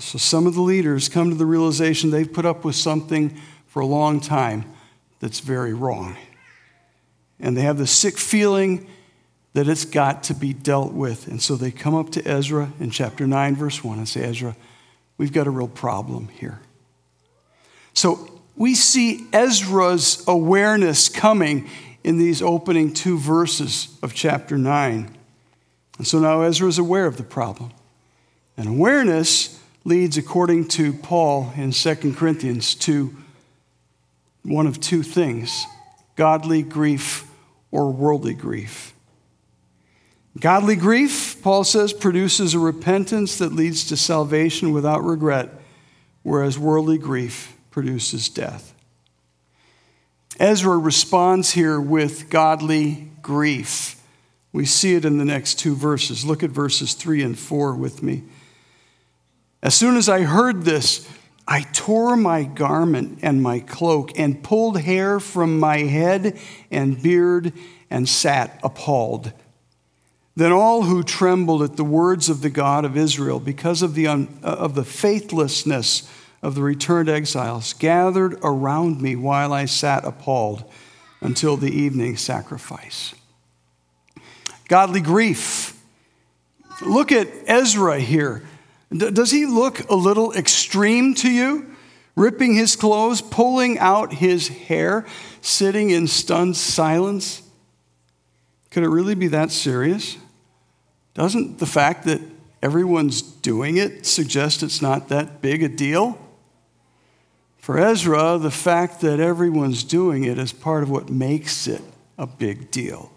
So 0.00 0.18
some 0.18 0.48
of 0.48 0.54
the 0.54 0.60
leaders 0.60 1.08
come 1.08 1.30
to 1.30 1.36
the 1.36 1.46
realization 1.46 2.10
they've 2.10 2.32
put 2.32 2.44
up 2.44 2.64
with 2.64 2.74
something 2.74 3.40
for 3.68 3.78
a 3.78 3.86
long 3.86 4.18
time 4.18 4.64
that's 5.20 5.38
very 5.38 5.72
wrong. 5.72 6.16
And 7.38 7.56
they 7.56 7.62
have 7.62 7.78
the 7.78 7.86
sick 7.86 8.18
feeling 8.18 8.88
that 9.52 9.68
it's 9.68 9.84
got 9.84 10.24
to 10.24 10.34
be 10.34 10.52
dealt 10.52 10.92
with. 10.94 11.28
And 11.28 11.40
so 11.40 11.54
they 11.54 11.70
come 11.70 11.94
up 11.94 12.10
to 12.10 12.28
Ezra 12.28 12.72
in 12.80 12.90
chapter 12.90 13.24
9, 13.24 13.54
verse 13.54 13.84
1, 13.84 13.98
and 13.98 14.08
say, 14.08 14.24
Ezra, 14.24 14.56
we've 15.16 15.32
got 15.32 15.46
a 15.46 15.50
real 15.50 15.68
problem 15.68 16.26
here. 16.26 16.58
So 17.94 18.28
we 18.56 18.74
see 18.74 19.26
Ezra's 19.32 20.22
awareness 20.26 21.08
coming 21.08 21.68
in 22.02 22.18
these 22.18 22.42
opening 22.42 22.92
two 22.92 23.18
verses 23.18 23.96
of 24.02 24.12
chapter 24.14 24.58
9. 24.58 25.16
And 25.98 26.06
so 26.06 26.18
now 26.18 26.42
Ezra 26.42 26.68
is 26.68 26.78
aware 26.78 27.06
of 27.06 27.16
the 27.16 27.22
problem. 27.22 27.72
And 28.56 28.68
awareness 28.68 29.60
leads, 29.84 30.16
according 30.16 30.68
to 30.68 30.92
Paul 30.92 31.52
in 31.56 31.72
2 31.72 32.14
Corinthians, 32.14 32.74
to 32.76 33.16
one 34.42 34.66
of 34.66 34.80
two 34.80 35.02
things 35.02 35.64
godly 36.16 36.62
grief 36.62 37.28
or 37.72 37.90
worldly 37.90 38.34
grief. 38.34 38.92
Godly 40.38 40.76
grief, 40.76 41.40
Paul 41.42 41.64
says, 41.64 41.92
produces 41.92 42.54
a 42.54 42.58
repentance 42.58 43.38
that 43.38 43.52
leads 43.52 43.84
to 43.88 43.96
salvation 43.96 44.72
without 44.72 45.02
regret, 45.02 45.48
whereas 46.22 46.58
worldly 46.58 46.98
grief 46.98 47.53
produces 47.74 48.28
death. 48.28 48.72
Ezra 50.38 50.78
responds 50.78 51.50
here 51.50 51.80
with 51.80 52.30
godly 52.30 53.10
grief. 53.20 54.00
We 54.52 54.64
see 54.64 54.94
it 54.94 55.04
in 55.04 55.18
the 55.18 55.24
next 55.24 55.58
two 55.58 55.74
verses. 55.74 56.24
Look 56.24 56.44
at 56.44 56.50
verses 56.50 56.94
3 56.94 57.24
and 57.24 57.36
4 57.36 57.74
with 57.74 58.00
me. 58.00 58.22
As 59.60 59.74
soon 59.74 59.96
as 59.96 60.08
I 60.08 60.20
heard 60.20 60.62
this, 60.62 61.10
I 61.48 61.62
tore 61.72 62.16
my 62.16 62.44
garment 62.44 63.18
and 63.22 63.42
my 63.42 63.58
cloak 63.58 64.16
and 64.16 64.40
pulled 64.40 64.80
hair 64.80 65.18
from 65.18 65.58
my 65.58 65.78
head 65.78 66.38
and 66.70 67.02
beard 67.02 67.52
and 67.90 68.08
sat 68.08 68.60
appalled. 68.62 69.32
Then 70.36 70.52
all 70.52 70.82
who 70.82 71.02
trembled 71.02 71.64
at 71.64 71.76
the 71.76 71.82
words 71.82 72.28
of 72.28 72.40
the 72.40 72.50
God 72.50 72.84
of 72.84 72.96
Israel 72.96 73.40
because 73.40 73.82
of 73.82 73.96
the, 73.96 74.06
un- 74.06 74.38
uh, 74.44 74.46
of 74.46 74.76
the 74.76 74.84
faithlessness 74.84 76.08
of 76.44 76.54
the 76.54 76.62
returned 76.62 77.08
exiles 77.08 77.72
gathered 77.72 78.38
around 78.42 79.00
me 79.00 79.16
while 79.16 79.54
I 79.54 79.64
sat 79.64 80.04
appalled 80.04 80.70
until 81.22 81.56
the 81.56 81.70
evening 81.70 82.18
sacrifice. 82.18 83.14
Godly 84.68 85.00
grief. 85.00 85.80
Look 86.84 87.10
at 87.12 87.28
Ezra 87.46 87.98
here. 87.98 88.42
Does 88.92 89.30
he 89.30 89.46
look 89.46 89.88
a 89.88 89.94
little 89.94 90.34
extreme 90.34 91.14
to 91.14 91.30
you? 91.30 91.74
Ripping 92.14 92.54
his 92.54 92.76
clothes, 92.76 93.22
pulling 93.22 93.78
out 93.78 94.12
his 94.12 94.48
hair, 94.48 95.06
sitting 95.40 95.88
in 95.88 96.06
stunned 96.06 96.56
silence? 96.56 97.42
Could 98.70 98.82
it 98.82 98.88
really 98.88 99.14
be 99.14 99.28
that 99.28 99.50
serious? 99.50 100.18
Doesn't 101.14 101.58
the 101.58 101.66
fact 101.66 102.04
that 102.04 102.20
everyone's 102.62 103.22
doing 103.22 103.76
it 103.78 104.06
suggest 104.06 104.62
it's 104.62 104.82
not 104.82 105.08
that 105.08 105.42
big 105.42 105.62
a 105.62 105.68
deal. 105.68 106.18
For 107.64 107.78
Ezra, 107.78 108.36
the 108.36 108.50
fact 108.50 109.00
that 109.00 109.20
everyone's 109.20 109.84
doing 109.84 110.24
it 110.24 110.36
is 110.36 110.52
part 110.52 110.82
of 110.82 110.90
what 110.90 111.08
makes 111.08 111.66
it 111.66 111.80
a 112.18 112.26
big 112.26 112.70
deal. 112.70 113.10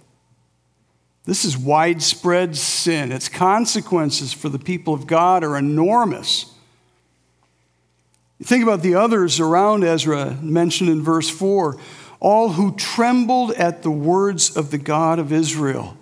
This 1.25 1.43
is 1.43 1.57
widespread 1.57 2.55
sin. 2.55 3.11
Its 3.11 3.27
consequences 3.27 4.31
for 4.31 4.47
the 4.47 4.57
people 4.57 4.93
of 4.93 5.05
God 5.05 5.43
are 5.43 5.57
enormous. 5.57 6.53
Think 8.41 8.63
about 8.63 8.83
the 8.83 8.95
others 8.95 9.41
around 9.41 9.83
Ezra 9.83 10.37
mentioned 10.41 10.89
in 10.89 11.03
verse 11.03 11.29
4 11.29 11.77
all 12.21 12.53
who 12.53 12.73
trembled 12.77 13.51
at 13.51 13.83
the 13.83 13.91
words 13.91 14.55
of 14.55 14.71
the 14.71 14.77
God 14.77 15.19
of 15.19 15.33
Israel 15.33 15.97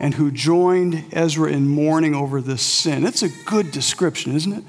and 0.00 0.14
who 0.14 0.32
joined 0.32 1.04
Ezra 1.12 1.52
in 1.52 1.68
mourning 1.68 2.16
over 2.16 2.40
this 2.40 2.62
sin. 2.62 3.06
It's 3.06 3.22
a 3.22 3.28
good 3.44 3.70
description, 3.70 4.34
isn't 4.34 4.54
it? 4.54 4.64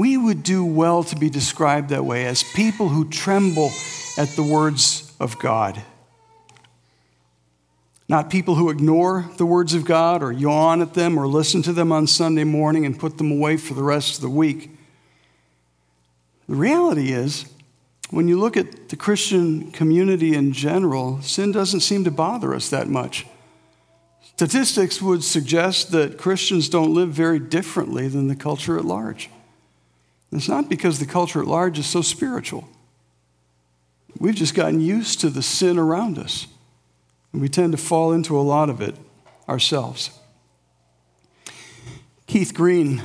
We 0.00 0.16
would 0.16 0.42
do 0.42 0.64
well 0.64 1.04
to 1.04 1.14
be 1.14 1.28
described 1.28 1.90
that 1.90 2.06
way 2.06 2.24
as 2.24 2.42
people 2.42 2.88
who 2.88 3.10
tremble 3.10 3.70
at 4.16 4.28
the 4.30 4.42
words 4.42 5.12
of 5.20 5.38
God. 5.38 5.78
Not 8.08 8.30
people 8.30 8.54
who 8.54 8.70
ignore 8.70 9.28
the 9.36 9.44
words 9.44 9.74
of 9.74 9.84
God 9.84 10.22
or 10.22 10.32
yawn 10.32 10.80
at 10.80 10.94
them 10.94 11.18
or 11.18 11.26
listen 11.26 11.60
to 11.64 11.74
them 11.74 11.92
on 11.92 12.06
Sunday 12.06 12.44
morning 12.44 12.86
and 12.86 12.98
put 12.98 13.18
them 13.18 13.30
away 13.30 13.58
for 13.58 13.74
the 13.74 13.82
rest 13.82 14.14
of 14.14 14.22
the 14.22 14.30
week. 14.30 14.70
The 16.48 16.56
reality 16.56 17.12
is, 17.12 17.44
when 18.08 18.26
you 18.26 18.40
look 18.40 18.56
at 18.56 18.88
the 18.88 18.96
Christian 18.96 19.70
community 19.70 20.34
in 20.34 20.54
general, 20.54 21.20
sin 21.20 21.52
doesn't 21.52 21.80
seem 21.80 22.04
to 22.04 22.10
bother 22.10 22.54
us 22.54 22.70
that 22.70 22.88
much. 22.88 23.26
Statistics 24.22 25.02
would 25.02 25.22
suggest 25.22 25.90
that 25.90 26.16
Christians 26.16 26.70
don't 26.70 26.94
live 26.94 27.10
very 27.10 27.38
differently 27.38 28.08
than 28.08 28.28
the 28.28 28.34
culture 28.34 28.78
at 28.78 28.86
large. 28.86 29.28
It's 30.32 30.48
not 30.48 30.68
because 30.68 30.98
the 30.98 31.06
culture 31.06 31.40
at 31.40 31.46
large 31.46 31.78
is 31.78 31.86
so 31.86 32.02
spiritual. 32.02 32.68
We've 34.18 34.34
just 34.34 34.54
gotten 34.54 34.80
used 34.80 35.20
to 35.20 35.30
the 35.30 35.42
sin 35.42 35.78
around 35.78 36.18
us. 36.18 36.46
And 37.32 37.40
we 37.40 37.48
tend 37.48 37.72
to 37.72 37.78
fall 37.78 38.12
into 38.12 38.38
a 38.38 38.42
lot 38.42 38.68
of 38.68 38.80
it 38.80 38.94
ourselves. 39.48 40.10
Keith 42.26 42.54
Green 42.54 43.02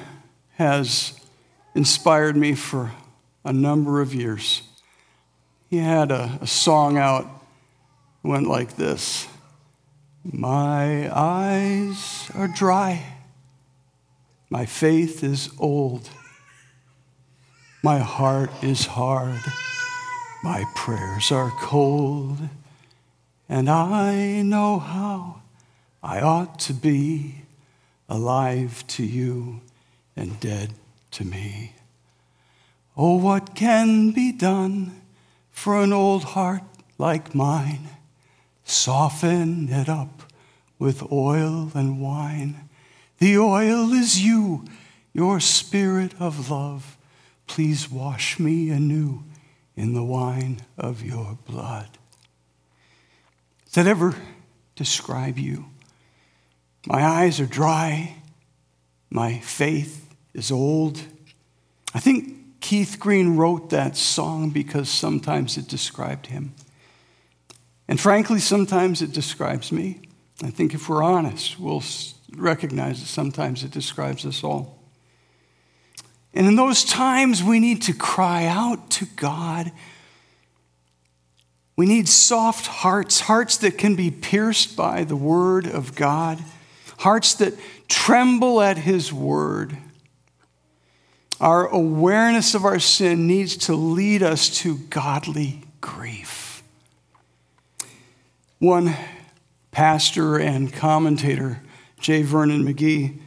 has 0.55 1.19
inspired 1.73 2.37
me 2.37 2.53
for 2.53 2.91
a 3.43 3.53
number 3.53 4.01
of 4.01 4.13
years. 4.13 4.61
He 5.69 5.77
had 5.77 6.11
a, 6.11 6.37
a 6.41 6.47
song 6.47 6.97
out, 6.97 7.27
went 8.23 8.47
like 8.47 8.75
this 8.75 9.27
My 10.23 11.09
eyes 11.15 12.29
are 12.35 12.47
dry, 12.47 13.03
my 14.49 14.65
faith 14.65 15.23
is 15.23 15.51
old, 15.57 16.09
my 17.85 17.99
heart 17.99 18.49
is 18.63 18.87
hard, 18.87 19.43
my 20.43 20.65
prayers 20.73 21.31
are 21.31 21.51
cold. 21.61 22.39
And 23.47 23.69
I 23.69 24.41
know 24.41 24.79
how 24.79 25.43
I 26.01 26.19
ought 26.19 26.57
to 26.61 26.73
be 26.73 27.43
alive 28.09 28.83
to 28.87 29.05
you 29.05 29.61
and 30.15 30.39
dead 30.39 30.73
to 31.11 31.25
me. 31.25 31.73
Oh, 32.97 33.17
what 33.17 33.53
can 33.53 34.09
be 34.09 34.31
done 34.31 34.99
for 35.51 35.79
an 35.79 35.93
old 35.93 36.23
heart 36.23 36.63
like 36.97 37.35
mine? 37.35 37.89
Soften 38.63 39.69
it 39.69 39.87
up 39.87 40.23
with 40.79 41.11
oil 41.11 41.69
and 41.75 42.01
wine. 42.01 42.67
The 43.19 43.37
oil 43.37 43.93
is 43.93 44.25
you, 44.25 44.65
your 45.13 45.39
spirit 45.39 46.13
of 46.19 46.49
love. 46.49 46.94
Please 47.47 47.89
wash 47.89 48.39
me 48.39 48.69
anew 48.69 49.23
in 49.75 49.93
the 49.93 50.03
wine 50.03 50.61
of 50.77 51.03
your 51.03 51.37
blood. 51.47 51.89
Does 53.65 53.73
that 53.73 53.87
ever 53.87 54.15
describe 54.75 55.37
you? 55.37 55.65
My 56.87 57.03
eyes 57.03 57.39
are 57.39 57.45
dry. 57.45 58.15
My 59.09 59.39
faith 59.39 60.13
is 60.33 60.51
old. 60.51 61.01
I 61.93 61.99
think 61.99 62.61
Keith 62.61 62.97
Green 62.99 63.37
wrote 63.37 63.69
that 63.69 63.95
song 63.95 64.49
because 64.49 64.89
sometimes 64.89 65.57
it 65.57 65.67
described 65.67 66.27
him. 66.27 66.53
And 67.87 67.99
frankly, 67.99 68.39
sometimes 68.39 69.01
it 69.01 69.11
describes 69.11 69.71
me. 69.71 70.01
I 70.43 70.49
think 70.49 70.73
if 70.73 70.89
we're 70.89 71.03
honest, 71.03 71.59
we'll 71.59 71.83
recognize 72.35 72.99
that 72.99 73.07
sometimes 73.07 73.63
it 73.63 73.71
describes 73.71 74.25
us 74.25 74.43
all. 74.43 74.74
And 76.35 76.47
in 76.47 76.55
those 76.55 76.83
times, 76.83 77.41
we 77.41 77.59
need 77.59 77.81
to 77.83 77.93
cry 77.93 78.45
out 78.45 78.89
to 78.91 79.05
God 79.15 79.71
we 81.75 81.85
need 81.85 82.07
soft 82.07 82.67
hearts, 82.67 83.21
hearts 83.21 83.57
that 83.57 83.77
can 83.77 83.95
be 83.95 84.09
pierced 84.09 84.77
by 84.77 85.03
the 85.03 85.15
word 85.15 85.67
of 85.67 85.95
God, 85.95 86.39
hearts 86.99 87.33
that 87.35 87.53
tremble 87.89 88.61
at 88.61 88.77
his 88.77 89.11
word. 89.11 89.77
Our 91.41 91.67
awareness 91.67 92.55
of 92.55 92.63
our 92.63 92.79
sin 92.79 93.27
needs 93.27 93.57
to 93.57 93.75
lead 93.75 94.23
us 94.23 94.49
to 94.61 94.77
godly 94.77 95.63
grief. 95.81 96.63
One 98.59 98.95
pastor 99.71 100.37
and 100.37 100.71
commentator, 100.71 101.61
J. 101.99 102.21
Vernon 102.21 102.63
McGee, 102.63 103.19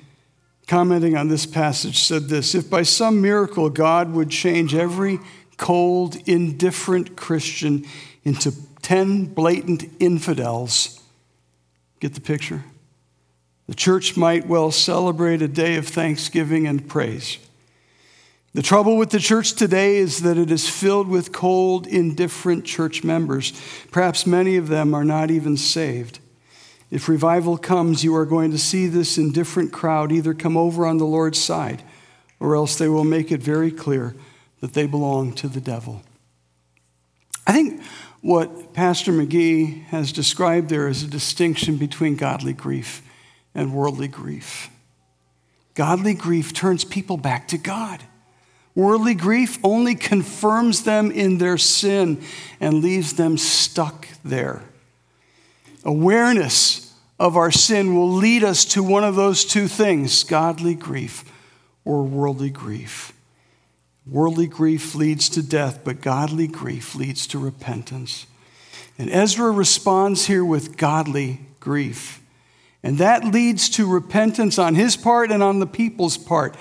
commenting 0.69 1.17
on 1.17 1.29
this 1.29 1.47
passage, 1.47 1.99
said 1.99 2.29
this 2.29 2.55
If 2.55 2.71
by 2.71 2.83
some 2.83 3.21
miracle 3.21 3.71
God 3.71 4.13
would 4.13 4.31
change 4.31 4.75
every 4.75 5.19
cold, 5.57 6.17
indifferent 6.27 7.17
Christian 7.17 7.85
into 8.23 8.53
10 8.83 9.27
blatant 9.27 9.85
infidels. 9.99 11.03
Get 11.99 12.15
the 12.15 12.21
picture? 12.21 12.65
The 13.67 13.75
church 13.75 14.17
might 14.17 14.47
well 14.47 14.71
celebrate 14.71 15.43
a 15.43 15.49
day 15.49 15.77
of 15.77 15.89
thanksgiving 15.89 16.67
and 16.67 16.89
praise. 16.89 17.39
The 18.55 18.63
trouble 18.63 18.97
with 18.97 19.11
the 19.11 19.19
church 19.19 19.53
today 19.53 19.97
is 19.97 20.23
that 20.23 20.39
it 20.39 20.51
is 20.51 20.69
filled 20.69 21.09
with 21.09 21.33
cold, 21.33 21.87
indifferent 21.87 22.65
church 22.65 23.05
members. 23.05 23.53
Perhaps 23.91 24.27
many 24.27 24.57
of 24.57 24.69
them 24.69 24.95
are 24.95 25.05
not 25.05 25.31
even 25.31 25.57
saved. 25.57 26.19
If 26.91 27.09
revival 27.09 27.59
comes, 27.59 28.03
you 28.03 28.15
are 28.17 28.25
going 28.25 28.51
to 28.51 28.59
see 28.59 28.87
this 28.87 29.19
indifferent 29.19 29.73
crowd 29.73 30.11
either 30.11 30.33
come 30.33 30.57
over 30.57 30.87
on 30.87 30.99
the 30.99 31.05
Lord's 31.05 31.39
side 31.39 31.83
or 32.41 32.57
else 32.57 32.77
they 32.77 32.89
will 32.89 33.05
make 33.05 33.31
it 33.31 33.43
very 33.43 33.71
clear 33.71 34.15
that 34.61 34.73
they 34.73 34.87
belong 34.87 35.33
to 35.35 35.49
the 35.49 35.61
devil. 35.61 36.03
I 37.47 37.53
think 37.53 37.83
what 38.21 38.75
Pastor 38.75 39.13
McGee 39.13 39.85
has 39.87 40.13
described 40.13 40.69
there 40.69 40.89
is 40.89 41.03
a 41.03 41.09
distinction 41.09 41.77
between 41.77 42.17
godly 42.17 42.53
grief 42.53 43.03
and 43.55 43.73
worldly 43.73 44.09
grief. 44.09 44.71
Godly 45.75 46.15
grief 46.15 46.53
turns 46.53 46.85
people 46.85 47.17
back 47.17 47.49
to 47.49 47.59
God. 47.59 48.03
Worldly 48.75 49.15
grief 49.15 49.59
only 49.65 49.95
confirms 49.95 50.85
them 50.85 51.11
in 51.11 51.39
their 51.39 51.59
sin 51.59 52.23
and 52.61 52.83
leaves 52.83 53.15
them 53.15 53.39
stuck 53.39 54.09
there. 54.25 54.63
Awareness 55.85 56.95
of 57.19 57.37
our 57.37 57.51
sin 57.51 57.95
will 57.95 58.11
lead 58.11 58.45
us 58.45 58.65
to 58.67 58.83
one 58.83 59.05
of 59.05 59.17
those 59.17 59.45
two 59.45 59.69
things 59.69 60.25
godly 60.25 60.75
grief 60.75 61.25
or 61.85 62.03
worldly 62.03 62.51
grief. 62.51 63.13
Worldly 64.07 64.47
grief 64.47 64.95
leads 64.95 65.29
to 65.31 65.43
death, 65.43 65.81
but 65.85 66.01
godly 66.01 66.47
grief 66.47 66.95
leads 66.95 67.27
to 67.29 67.39
repentance. 67.39 68.27
And 68.99 69.11
Ezra 69.11 69.51
responds 69.51 70.27
here 70.27 70.45
with 70.45 70.77
godly 70.77 71.41
grief. 71.61 72.21
And 72.83 72.99
that 72.99 73.25
leads 73.25 73.69
to 73.71 73.87
repentance 73.87 74.59
on 74.59 74.75
his 74.75 74.97
part 74.97 75.31
and 75.31 75.43
on 75.43 75.59
the 75.59 75.67
people's 75.67 76.17
part. 76.17 76.57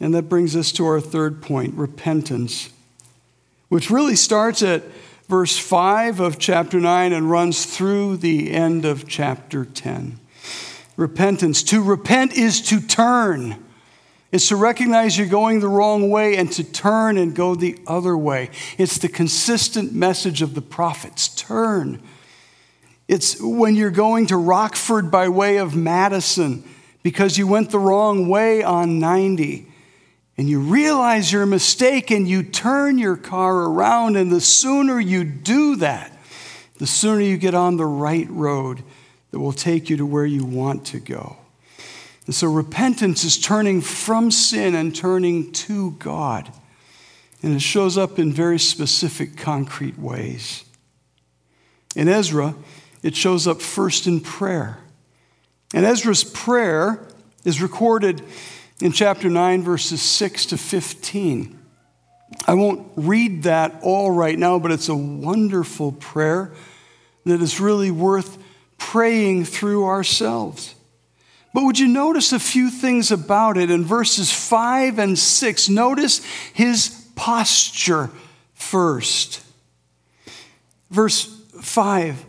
And 0.00 0.14
that 0.14 0.28
brings 0.28 0.56
us 0.56 0.72
to 0.72 0.86
our 0.86 1.00
third 1.00 1.42
point 1.42 1.74
repentance, 1.74 2.70
which 3.68 3.90
really 3.90 4.16
starts 4.16 4.62
at 4.62 4.82
verse 5.28 5.58
5 5.58 6.20
of 6.20 6.38
chapter 6.38 6.80
9 6.80 7.12
and 7.12 7.30
runs 7.30 7.66
through 7.66 8.16
the 8.16 8.50
end 8.50 8.84
of 8.84 9.06
chapter 9.06 9.64
10. 9.64 10.18
Repentance. 10.96 11.62
To 11.64 11.82
repent 11.82 12.32
is 12.32 12.60
to 12.62 12.80
turn 12.80 13.62
is 14.30 14.48
to 14.48 14.56
recognize 14.56 15.16
you're 15.16 15.26
going 15.26 15.60
the 15.60 15.68
wrong 15.68 16.10
way 16.10 16.36
and 16.36 16.52
to 16.52 16.62
turn 16.62 17.16
and 17.16 17.34
go 17.34 17.54
the 17.54 17.78
other 17.86 18.16
way. 18.16 18.50
It's 18.76 18.98
the 18.98 19.08
consistent 19.08 19.94
message 19.94 20.42
of 20.42 20.54
the 20.54 20.60
prophets 20.60 21.28
turn. 21.28 22.02
It's 23.06 23.40
when 23.40 23.74
you're 23.74 23.90
going 23.90 24.26
to 24.26 24.36
Rockford 24.36 25.10
by 25.10 25.30
way 25.30 25.56
of 25.56 25.74
Madison 25.74 26.62
because 27.02 27.38
you 27.38 27.46
went 27.46 27.70
the 27.70 27.78
wrong 27.78 28.28
way 28.28 28.62
on 28.62 28.98
90 28.98 29.67
and 30.38 30.48
you 30.48 30.60
realize 30.60 31.32
your 31.32 31.46
mistake 31.46 32.12
and 32.12 32.28
you 32.28 32.44
turn 32.44 32.96
your 32.96 33.16
car 33.16 33.64
around. 33.64 34.16
And 34.16 34.30
the 34.30 34.40
sooner 34.40 35.00
you 35.00 35.24
do 35.24 35.74
that, 35.76 36.16
the 36.78 36.86
sooner 36.86 37.20
you 37.20 37.36
get 37.36 37.54
on 37.54 37.76
the 37.76 37.84
right 37.84 38.30
road 38.30 38.84
that 39.32 39.40
will 39.40 39.52
take 39.52 39.90
you 39.90 39.96
to 39.96 40.06
where 40.06 40.24
you 40.24 40.44
want 40.44 40.86
to 40.86 41.00
go. 41.00 41.36
And 42.26 42.34
so 42.34 42.46
repentance 42.46 43.24
is 43.24 43.36
turning 43.36 43.80
from 43.80 44.30
sin 44.30 44.76
and 44.76 44.94
turning 44.94 45.50
to 45.52 45.92
God. 45.92 46.52
And 47.42 47.54
it 47.54 47.62
shows 47.62 47.98
up 47.98 48.18
in 48.18 48.32
very 48.32 48.60
specific, 48.60 49.36
concrete 49.36 49.98
ways. 49.98 50.64
In 51.96 52.06
Ezra, 52.06 52.54
it 53.02 53.16
shows 53.16 53.48
up 53.48 53.60
first 53.60 54.06
in 54.06 54.20
prayer. 54.20 54.78
And 55.74 55.84
Ezra's 55.84 56.22
prayer 56.22 57.08
is 57.44 57.60
recorded 57.60 58.22
in 58.80 58.92
chapter 58.92 59.28
9, 59.28 59.62
verses 59.62 60.00
6 60.00 60.46
to 60.46 60.56
15. 60.56 61.58
I 62.46 62.54
won't 62.54 62.86
read 62.96 63.44
that 63.44 63.80
all 63.82 64.10
right 64.10 64.38
now, 64.38 64.58
but 64.58 64.70
it's 64.70 64.88
a 64.88 64.96
wonderful 64.96 65.92
prayer 65.92 66.52
that 67.24 67.42
is 67.42 67.60
really 67.60 67.90
worth 67.90 68.38
praying 68.76 69.44
through 69.44 69.86
ourselves. 69.86 70.74
But 71.52 71.64
would 71.64 71.78
you 71.78 71.88
notice 71.88 72.32
a 72.32 72.38
few 72.38 72.70
things 72.70 73.10
about 73.10 73.56
it 73.56 73.70
in 73.70 73.84
verses 73.84 74.30
5 74.30 74.98
and 74.98 75.18
6? 75.18 75.68
Notice 75.68 76.24
his 76.52 77.08
posture 77.16 78.10
first. 78.54 79.42
Verse 80.90 81.24
5 81.60 82.24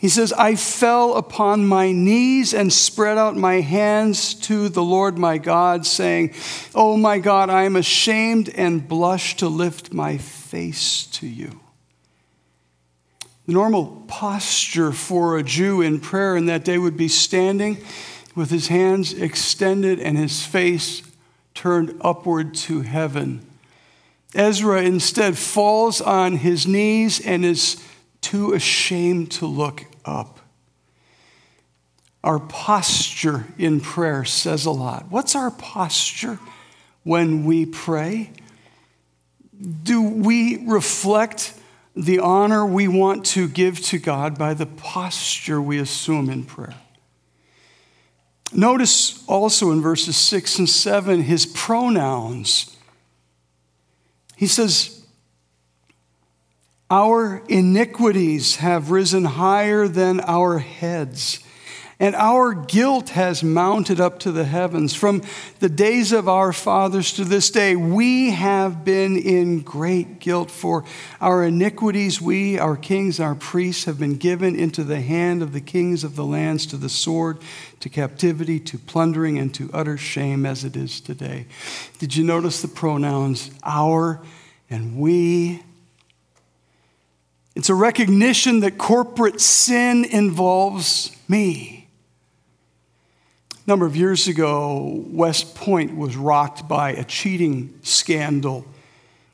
he 0.00 0.08
says, 0.08 0.32
I 0.32 0.54
fell 0.54 1.14
upon 1.16 1.66
my 1.66 1.92
knees 1.92 2.54
and 2.54 2.72
spread 2.72 3.18
out 3.18 3.36
my 3.36 3.60
hands 3.60 4.32
to 4.46 4.70
the 4.70 4.82
Lord 4.82 5.18
my 5.18 5.36
God, 5.36 5.84
saying, 5.84 6.32
Oh 6.74 6.96
my 6.96 7.18
God, 7.18 7.50
I 7.50 7.64
am 7.64 7.76
ashamed 7.76 8.48
and 8.48 8.88
blush 8.88 9.36
to 9.36 9.48
lift 9.48 9.92
my 9.92 10.16
face 10.16 11.04
to 11.08 11.26
you. 11.26 11.60
The 13.44 13.52
normal 13.52 14.04
posture 14.08 14.90
for 14.90 15.36
a 15.36 15.42
Jew 15.42 15.82
in 15.82 16.00
prayer 16.00 16.34
in 16.34 16.46
that 16.46 16.64
day 16.64 16.78
would 16.78 16.96
be 16.96 17.08
standing 17.08 17.84
with 18.34 18.50
his 18.50 18.68
hands 18.68 19.12
extended 19.12 20.00
and 20.00 20.16
his 20.16 20.46
face 20.46 21.02
turned 21.52 22.00
upward 22.00 22.54
to 22.54 22.80
heaven. 22.80 23.44
Ezra 24.34 24.80
instead 24.80 25.36
falls 25.36 26.00
on 26.00 26.36
his 26.36 26.66
knees 26.66 27.20
and 27.20 27.44
is 27.44 27.84
too 28.22 28.54
ashamed 28.54 29.30
to 29.32 29.44
look 29.44 29.84
up. 30.10 30.40
Our 32.22 32.38
posture 32.38 33.46
in 33.56 33.80
prayer 33.80 34.24
says 34.24 34.66
a 34.66 34.70
lot. 34.70 35.06
What's 35.08 35.34
our 35.34 35.50
posture 35.50 36.38
when 37.02 37.44
we 37.44 37.64
pray? 37.64 38.30
Do 39.82 40.02
we 40.02 40.66
reflect 40.66 41.54
the 41.96 42.18
honor 42.18 42.66
we 42.66 42.88
want 42.88 43.24
to 43.26 43.48
give 43.48 43.80
to 43.86 43.98
God 43.98 44.38
by 44.38 44.52
the 44.54 44.66
posture 44.66 45.62
we 45.62 45.78
assume 45.78 46.28
in 46.28 46.44
prayer? 46.44 46.74
Notice 48.52 49.24
also 49.26 49.70
in 49.70 49.80
verses 49.80 50.16
6 50.16 50.58
and 50.58 50.68
7 50.68 51.22
his 51.22 51.46
pronouns. 51.46 52.76
He 54.36 54.46
says, 54.46 54.99
our 56.90 57.40
iniquities 57.48 58.56
have 58.56 58.90
risen 58.90 59.24
higher 59.24 59.86
than 59.86 60.20
our 60.20 60.58
heads, 60.58 61.38
and 62.00 62.16
our 62.16 62.52
guilt 62.52 63.10
has 63.10 63.44
mounted 63.44 64.00
up 64.00 64.18
to 64.18 64.32
the 64.32 64.44
heavens. 64.44 64.94
From 64.94 65.22
the 65.60 65.68
days 65.68 66.12
of 66.12 66.28
our 66.28 66.52
fathers 66.52 67.12
to 67.12 67.24
this 67.24 67.50
day, 67.50 67.76
we 67.76 68.30
have 68.30 68.84
been 68.84 69.16
in 69.16 69.60
great 69.60 70.18
guilt. 70.18 70.50
For 70.50 70.82
our 71.20 71.44
iniquities, 71.44 72.20
we, 72.20 72.58
our 72.58 72.76
kings, 72.76 73.20
our 73.20 73.34
priests, 73.34 73.84
have 73.84 73.98
been 73.98 74.16
given 74.16 74.58
into 74.58 74.82
the 74.82 75.00
hand 75.00 75.42
of 75.42 75.52
the 75.52 75.60
kings 75.60 76.02
of 76.02 76.16
the 76.16 76.24
lands 76.24 76.66
to 76.66 76.76
the 76.76 76.88
sword, 76.88 77.38
to 77.80 77.88
captivity, 77.88 78.58
to 78.60 78.78
plundering, 78.78 79.38
and 79.38 79.54
to 79.54 79.70
utter 79.72 79.98
shame 79.98 80.44
as 80.46 80.64
it 80.64 80.74
is 80.74 81.00
today. 81.00 81.46
Did 81.98 82.16
you 82.16 82.24
notice 82.24 82.62
the 82.62 82.68
pronouns 82.68 83.50
our 83.62 84.22
and 84.70 84.98
we? 84.98 85.62
It's 87.60 87.68
a 87.68 87.74
recognition 87.74 88.60
that 88.60 88.78
corporate 88.78 89.38
sin 89.38 90.06
involves 90.06 91.14
me. 91.28 91.88
A 93.52 93.70
number 93.70 93.84
of 93.84 93.94
years 93.94 94.28
ago, 94.28 95.04
West 95.08 95.54
Point 95.54 95.94
was 95.94 96.16
rocked 96.16 96.66
by 96.66 96.92
a 96.92 97.04
cheating 97.04 97.78
scandal, 97.82 98.64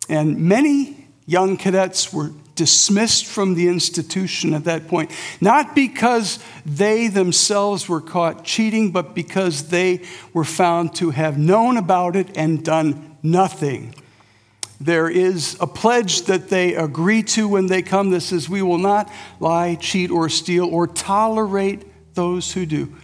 and 0.09 0.41
many 0.41 1.07
young 1.27 1.57
cadets 1.57 2.13
were 2.13 2.33
dismissed 2.57 3.27
from 3.27 3.55
the 3.55 3.69
institution 3.69 4.55
at 4.55 4.65
that 4.65 4.89
point, 4.89 5.13
not 5.41 5.77
because 5.77 6.41
they 6.65 7.07
themselves 7.07 7.89
were 7.89 8.01
caught 8.01 8.45
cheating, 8.45 8.91
but 8.91 9.15
because 9.15 9.69
they 9.69 10.03
were 10.33 10.43
found 10.43 10.97
to 10.97 11.11
have 11.11 11.39
known 11.39 11.77
about 11.77 12.17
it 12.17 12.37
and 12.37 12.65
done 12.65 13.19
nothing 13.23 13.95
there 14.81 15.09
is 15.09 15.57
a 15.61 15.67
pledge 15.67 16.23
that 16.23 16.49
they 16.49 16.75
agree 16.75 17.23
to 17.23 17.49
when 17.49 17.67
they 17.67 17.83
come 17.83 18.11
that 18.11 18.21
says, 18.21 18.49
We 18.49 18.63
will 18.63 18.79
not 18.79 19.11
lie, 19.41 19.75
cheat, 19.77 20.11
or 20.11 20.29
steal, 20.29 20.67
or 20.67 20.87
tolerate 20.87 22.15
those 22.15 22.53
who 22.53 22.67
do. 22.67 22.95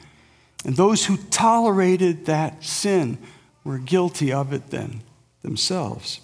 And 0.65 0.77
those 0.77 1.07
who 1.07 1.17
tolerated 1.31 2.27
that 2.27 2.63
sin 2.63 3.19
were 3.65 3.79
guilty 3.79 4.33
of 4.33 4.53
it 4.53 4.71
then 4.71 5.03
themselves. 5.43 6.21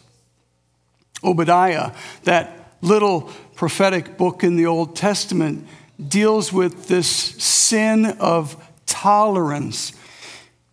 Obadiah, 1.24 1.92
that 2.24 2.74
little 2.80 3.30
prophetic 3.56 4.16
book 4.16 4.44
in 4.44 4.56
the 4.56 4.66
Old 4.66 4.94
Testament, 4.94 5.66
deals 6.06 6.52
with 6.52 6.86
this 6.86 7.08
sin 7.08 8.06
of 8.20 8.56
tolerance 8.86 9.92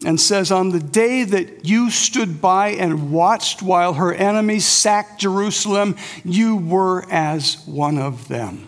and 0.06 0.22
says, 0.22 0.52
On 0.52 0.70
the 0.70 0.80
day 0.80 1.24
that 1.24 1.66
you 1.66 1.90
stood 1.90 2.40
by 2.40 2.70
and 2.70 3.12
watched 3.12 3.64
while 3.64 3.96
her 3.96 4.14
enemies 4.14 4.64
sacked 4.64 5.20
Jerusalem, 5.20 5.98
you 6.24 6.56
were 6.56 7.04
as 7.12 7.58
one 7.66 7.98
of 7.98 8.28
them. 8.28 8.68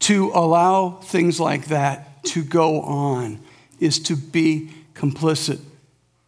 To 0.00 0.30
allow 0.34 0.90
things 0.90 1.40
like 1.40 1.68
that 1.68 2.22
to 2.24 2.44
go 2.44 2.82
on 2.82 3.40
is 3.80 3.98
to 4.00 4.14
be 4.14 4.70
complicit, 4.94 5.60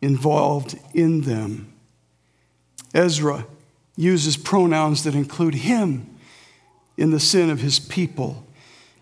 involved 0.01 0.79
in 0.95 1.21
them. 1.23 1.73
Ezra 2.95 3.47
uses 3.95 4.39
pronouns 4.39 5.05
that 5.05 5.15
include 5.15 5.55
him 5.55 6.07
in 6.97 7.11
the 7.11 7.21
sin 7.21 7.51
of 7.51 7.61
his 7.61 7.79
people. 7.79 8.47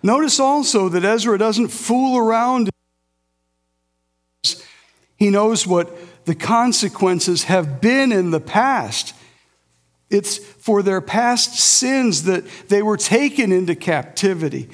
Notice 0.02 0.40
also 0.40 0.88
that 0.88 1.04
Ezra 1.04 1.38
doesn't 1.38 1.68
fool 1.68 2.18
around 2.18 2.70
he 5.24 5.30
knows 5.30 5.66
what 5.66 5.90
the 6.26 6.34
consequences 6.34 7.44
have 7.44 7.80
been 7.80 8.12
in 8.12 8.30
the 8.30 8.40
past. 8.40 9.14
It's 10.10 10.37
for 10.37 10.82
their 10.82 11.00
past 11.00 11.54
sins 11.58 12.24
that 12.24 12.44
they 12.68 12.82
were 12.82 12.98
taken 12.98 13.50
into 13.50 13.74
captivity. 13.74 14.68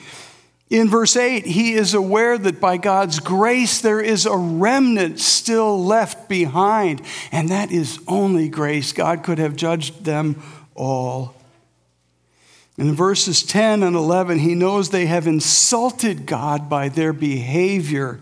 In 0.69 0.89
verse 0.89 1.17
8, 1.17 1.47
he 1.47 1.75
is 1.75 1.95
aware 1.95 2.37
that 2.37 2.61
by 2.61 2.79
God's 2.79 3.21
grace 3.21 3.81
there 3.81 4.01
is 4.01 4.27
a 4.27 4.37
remnant 4.37 5.21
still 5.21 5.85
left 5.85 6.29
behind, 6.29 7.01
and 7.31 7.49
that 7.51 7.71
is 7.71 8.01
only 8.09 8.49
grace. 8.49 8.93
God 8.93 9.23
could 9.23 9.39
have 9.39 9.55
judged 9.55 10.05
them 10.05 10.43
all. 10.75 11.37
In 12.77 12.93
verses 12.93 13.45
10 13.45 13.85
and 13.85 13.95
11, 13.95 14.41
he 14.41 14.57
knows 14.57 14.91
they 14.91 15.07
have 15.07 15.29
insulted 15.29 16.27
God 16.27 16.69
by 16.69 16.89
their 16.89 17.13
behavior. 17.13 18.19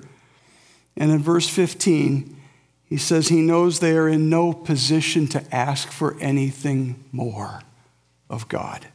And 0.98 1.12
in 1.12 1.20
verse 1.20 1.48
15, 1.48 2.36
he 2.84 2.96
says 2.96 3.28
he 3.28 3.40
knows 3.40 3.78
they 3.78 3.96
are 3.96 4.08
in 4.08 4.28
no 4.28 4.52
position 4.52 5.28
to 5.28 5.54
ask 5.54 5.90
for 5.90 6.18
anything 6.20 7.04
more 7.12 7.62
of 8.28 8.48
God. 8.48 8.86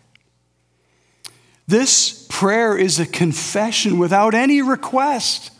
This 1.66 2.28
prayer 2.30 2.78
is 2.78 3.00
a 3.00 3.06
confession 3.06 3.98
without 3.98 4.34
any 4.34 4.62
request. 4.62 5.52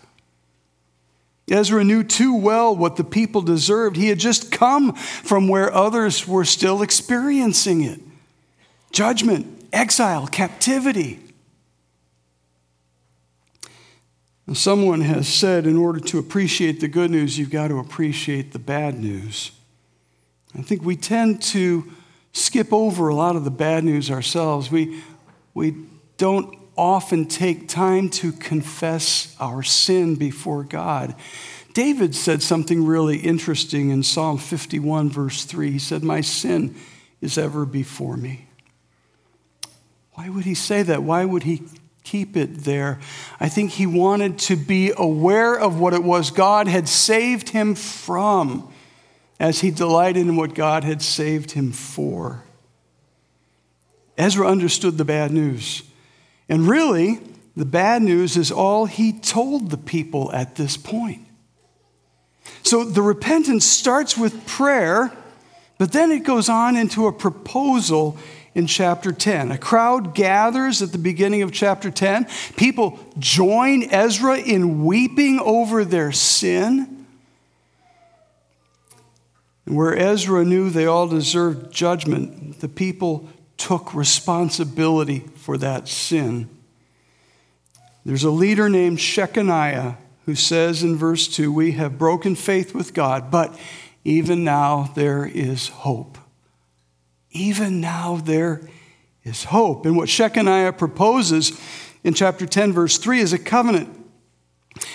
Ezra 1.50 1.84
knew 1.84 2.04
too 2.04 2.36
well 2.36 2.76
what 2.76 2.98
the 2.98 3.04
people 3.04 3.42
deserved. 3.42 3.96
He 3.96 4.10
had 4.10 4.20
just 4.20 4.52
come 4.52 4.94
from 4.94 5.48
where 5.48 5.74
others 5.74 6.28
were 6.28 6.46
still 6.46 6.82
experiencing 6.82 7.82
it 7.82 8.02
judgment, 8.92 9.48
exile, 9.72 10.28
captivity. 10.28 11.23
Someone 14.52 15.02
has 15.02 15.28
said, 15.28 15.66
in 15.66 15.78
order 15.78 16.02
to 16.02 16.20
appreciate 16.20 16.82
the 16.82 16.90
good 16.90 17.10
news, 17.10 17.38
you've 17.38 17.50
got 17.50 17.70
to 17.70 17.80
appreciate 17.80 18.52
the 18.52 18.60
bad 18.60 19.00
news. 19.00 19.52
I 20.58 20.62
think 20.62 20.84
we 20.84 20.98
tend 20.98 21.42
to 21.44 21.92
skip 22.34 22.74
over 22.74 23.08
a 23.08 23.16
lot 23.16 23.38
of 23.38 23.46
the 23.46 23.52
bad 23.52 23.86
news 23.86 24.12
ourselves. 24.12 24.70
We, 24.70 25.02
we 25.54 25.76
don't 26.18 26.58
often 26.76 27.26
take 27.26 27.70
time 27.70 28.10
to 28.10 28.34
confess 28.34 29.36
our 29.40 29.64
sin 29.64 30.16
before 30.16 30.64
God. 30.64 31.16
David 31.74 32.14
said 32.14 32.44
something 32.44 32.86
really 32.86 33.18
interesting 33.18 33.90
in 33.90 34.04
Psalm 34.04 34.38
51, 34.38 35.10
verse 35.10 35.46
3. 35.46 35.72
He 35.72 35.80
said, 35.80 36.04
My 36.04 36.22
sin 36.22 36.76
is 37.22 37.38
ever 37.38 37.66
before 37.66 38.18
me. 38.18 38.48
Why 40.14 40.30
would 40.30 40.46
he 40.46 40.54
say 40.54 40.84
that? 40.84 41.02
Why 41.02 41.26
would 41.26 41.44
he 41.44 41.64
keep 42.04 42.36
it 42.36 42.60
there. 42.60 43.00
I 43.40 43.50
think 43.50 43.72
he 43.72 43.88
wanted 43.88 44.38
to 44.40 44.56
be 44.56 44.92
aware 44.96 45.58
of 45.58 45.80
what 45.80 45.94
it 45.94 46.04
was 46.04 46.32
God 46.32 46.68
had 46.68 46.88
saved 46.88 47.50
him 47.50 47.76
from 47.76 48.72
as 49.40 49.62
he 49.62 49.72
delighted 49.72 50.28
in 50.28 50.36
what 50.36 50.54
God 50.54 50.84
had 50.84 51.02
saved 51.02 51.52
him 51.52 51.72
for. 51.72 52.44
Ezra 54.18 54.48
understood 54.48 54.98
the 54.98 55.06
bad 55.06 55.32
news. 55.32 55.84
And 56.48 56.68
really, 56.68 57.20
the 57.56 57.66
bad 57.66 58.02
news 58.02 58.38
is 58.38 58.52
all 58.52 58.86
he 58.86 59.14
told 59.14 59.70
the 59.70 59.78
people 59.78 60.32
at 60.34 60.56
this 60.56 60.78
point. 60.78 61.26
So 62.64 62.84
the 62.84 63.02
repentance 63.02 63.66
starts 63.66 64.18
with 64.18 64.46
prayer, 64.46 65.12
but 65.78 65.92
then 65.92 66.12
it 66.12 66.24
goes 66.24 66.50
on 66.50 66.76
into 66.76 67.08
a 67.08 67.12
proposal 67.12 68.18
in 68.56 68.68
chapter 68.68 69.12
10. 69.12 69.52
A 69.52 69.58
crowd 69.58 70.14
gathers 70.14 70.82
at 70.82 70.92
the 70.92 70.98
beginning 70.98 71.42
of 71.42 71.52
chapter 71.52 71.90
10. 71.90 72.28
People 72.56 73.00
join 73.18 73.84
Ezra 73.92 74.38
in 74.38 74.86
weeping 74.86 75.40
over 75.40 75.84
their 75.84 76.12
sin. 76.12 77.06
And 79.66 79.76
Where 79.76 79.98
Ezra 79.98 80.44
knew 80.44 80.70
they 80.70 80.86
all 80.86 81.08
deserved 81.08 81.74
judgment, 81.74 82.60
the 82.60 82.70
people 82.70 83.30
took 83.58 83.94
responsibility 83.94 85.20
for 85.36 85.58
that 85.58 85.88
sin. 85.88 86.50
There's 88.06 88.24
a 88.24 88.32
leader 88.32 88.70
named 88.70 88.98
Shechaniah 88.98 89.98
who 90.26 90.36
says 90.36 90.84
in 90.84 90.98
verse 90.98 91.28
2 91.28 91.52
We 91.52 91.74
have 91.74 91.98
broken 91.98 92.36
faith 92.36 92.76
with 92.76 92.94
God, 92.94 93.32
but 93.32 93.58
even 94.04 94.44
now 94.44 94.92
there 94.96 95.26
is 95.26 95.70
hope. 95.70 96.18
Even 97.34 97.82
now 97.82 98.18
there 98.24 98.62
is 99.24 99.46
hope. 99.46 99.86
And 99.86 99.98
what 99.98 100.08
Shechaniah 100.08 100.78
proposes 100.78 101.60
in 102.04 102.14
chapter 102.14 102.46
10, 102.46 102.74
verse 102.74 102.98
3 102.98 103.20
is 103.20 103.34
a 103.34 103.40
covenant. 103.40 103.90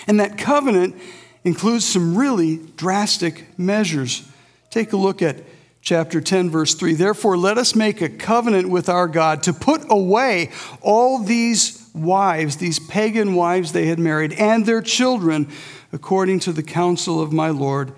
And 0.07 0.19
that 0.19 0.37
covenant 0.37 0.95
includes 1.43 1.85
some 1.85 2.17
really 2.17 2.57
drastic 2.75 3.57
measures. 3.57 4.27
Take 4.69 4.93
a 4.93 4.97
look 4.97 5.21
at 5.21 5.43
chapter 5.81 6.21
10, 6.21 6.49
verse 6.49 6.75
3. 6.75 6.93
Therefore, 6.93 7.37
let 7.37 7.57
us 7.57 7.75
make 7.75 8.01
a 8.01 8.09
covenant 8.09 8.69
with 8.69 8.89
our 8.89 9.07
God 9.07 9.43
to 9.43 9.53
put 9.53 9.83
away 9.89 10.51
all 10.81 11.19
these 11.19 11.89
wives, 11.93 12.57
these 12.57 12.79
pagan 12.79 13.35
wives 13.35 13.71
they 13.71 13.87
had 13.87 13.99
married, 13.99 14.33
and 14.33 14.65
their 14.65 14.81
children, 14.81 15.47
according 15.91 16.39
to 16.41 16.51
the 16.51 16.63
counsel 16.63 17.21
of 17.21 17.31
my 17.33 17.49
Lord 17.49 17.93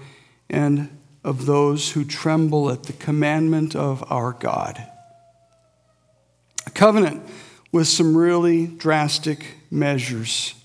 and 0.50 0.90
of 1.24 1.46
those 1.46 1.92
who 1.92 2.04
tremble 2.04 2.70
at 2.72 2.84
the 2.84 2.94
commandment 2.94 3.76
of 3.76 4.04
our 4.12 4.34
God. 4.34 4.84
A 6.66 6.72
covenant 6.72 7.24
with 7.72 7.88
some 7.88 8.18
really 8.18 8.68
drastic 8.68 9.56
measures. 9.70 10.56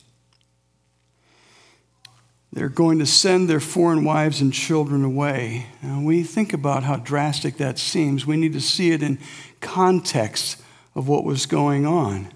They're 2.52 2.68
going 2.70 2.98
to 3.00 3.06
send 3.06 3.50
their 3.50 3.60
foreign 3.60 4.02
wives 4.02 4.40
and 4.40 4.52
children 4.52 5.04
away. 5.04 5.66
And 5.82 6.06
we 6.06 6.22
think 6.22 6.54
about 6.54 6.84
how 6.84 6.96
drastic 6.96 7.58
that 7.58 7.78
seems. 7.78 8.24
We 8.24 8.38
need 8.38 8.54
to 8.54 8.62
see 8.62 8.92
it 8.92 9.02
in 9.02 9.18
context 9.60 10.62
of 10.94 11.06
what 11.06 11.24
was 11.24 11.44
going 11.44 11.84
on. 11.84 12.32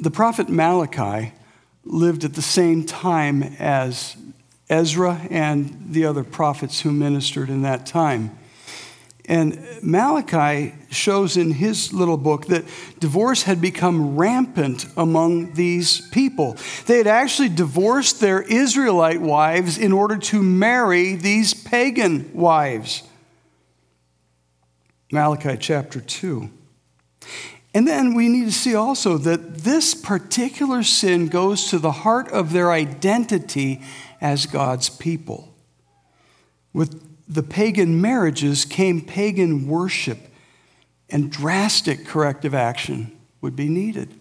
The 0.00 0.10
prophet 0.10 0.48
Malachi 0.48 1.34
lived 1.84 2.24
at 2.24 2.34
the 2.34 2.42
same 2.42 2.84
time 2.84 3.42
as 3.58 4.16
Ezra 4.68 5.20
and 5.30 5.86
the 5.90 6.04
other 6.04 6.24
prophets 6.24 6.80
who 6.80 6.90
ministered 6.90 7.48
in 7.48 7.62
that 7.62 7.86
time. 7.86 8.36
And 9.28 9.60
Malachi 9.82 10.74
shows 10.90 11.36
in 11.36 11.50
his 11.50 11.92
little 11.92 12.16
book 12.16 12.46
that 12.46 12.64
divorce 13.00 13.42
had 13.42 13.60
become 13.60 14.16
rampant 14.16 14.86
among 14.96 15.54
these 15.54 16.00
people. 16.08 16.56
They 16.86 16.98
had 16.98 17.08
actually 17.08 17.48
divorced 17.48 18.20
their 18.20 18.42
Israelite 18.42 19.20
wives 19.20 19.78
in 19.78 19.92
order 19.92 20.16
to 20.16 20.42
marry 20.42 21.16
these 21.16 21.54
pagan 21.54 22.30
wives. 22.34 23.02
Malachi 25.10 25.56
chapter 25.56 26.00
2. 26.00 26.48
And 27.74 27.86
then 27.86 28.14
we 28.14 28.28
need 28.28 28.46
to 28.46 28.52
see 28.52 28.74
also 28.74 29.18
that 29.18 29.58
this 29.58 29.94
particular 29.94 30.82
sin 30.82 31.28
goes 31.28 31.68
to 31.70 31.78
the 31.78 31.92
heart 31.92 32.28
of 32.28 32.52
their 32.52 32.72
identity 32.72 33.82
as 34.20 34.46
God's 34.46 34.88
people. 34.88 35.54
With 36.72 37.02
the 37.28 37.42
pagan 37.42 38.00
marriages 38.00 38.64
came 38.64 39.00
pagan 39.00 39.66
worship, 39.66 40.18
and 41.08 41.30
drastic 41.30 42.04
corrective 42.04 42.54
action 42.54 43.16
would 43.40 43.56
be 43.56 43.68
needed. 43.68 44.12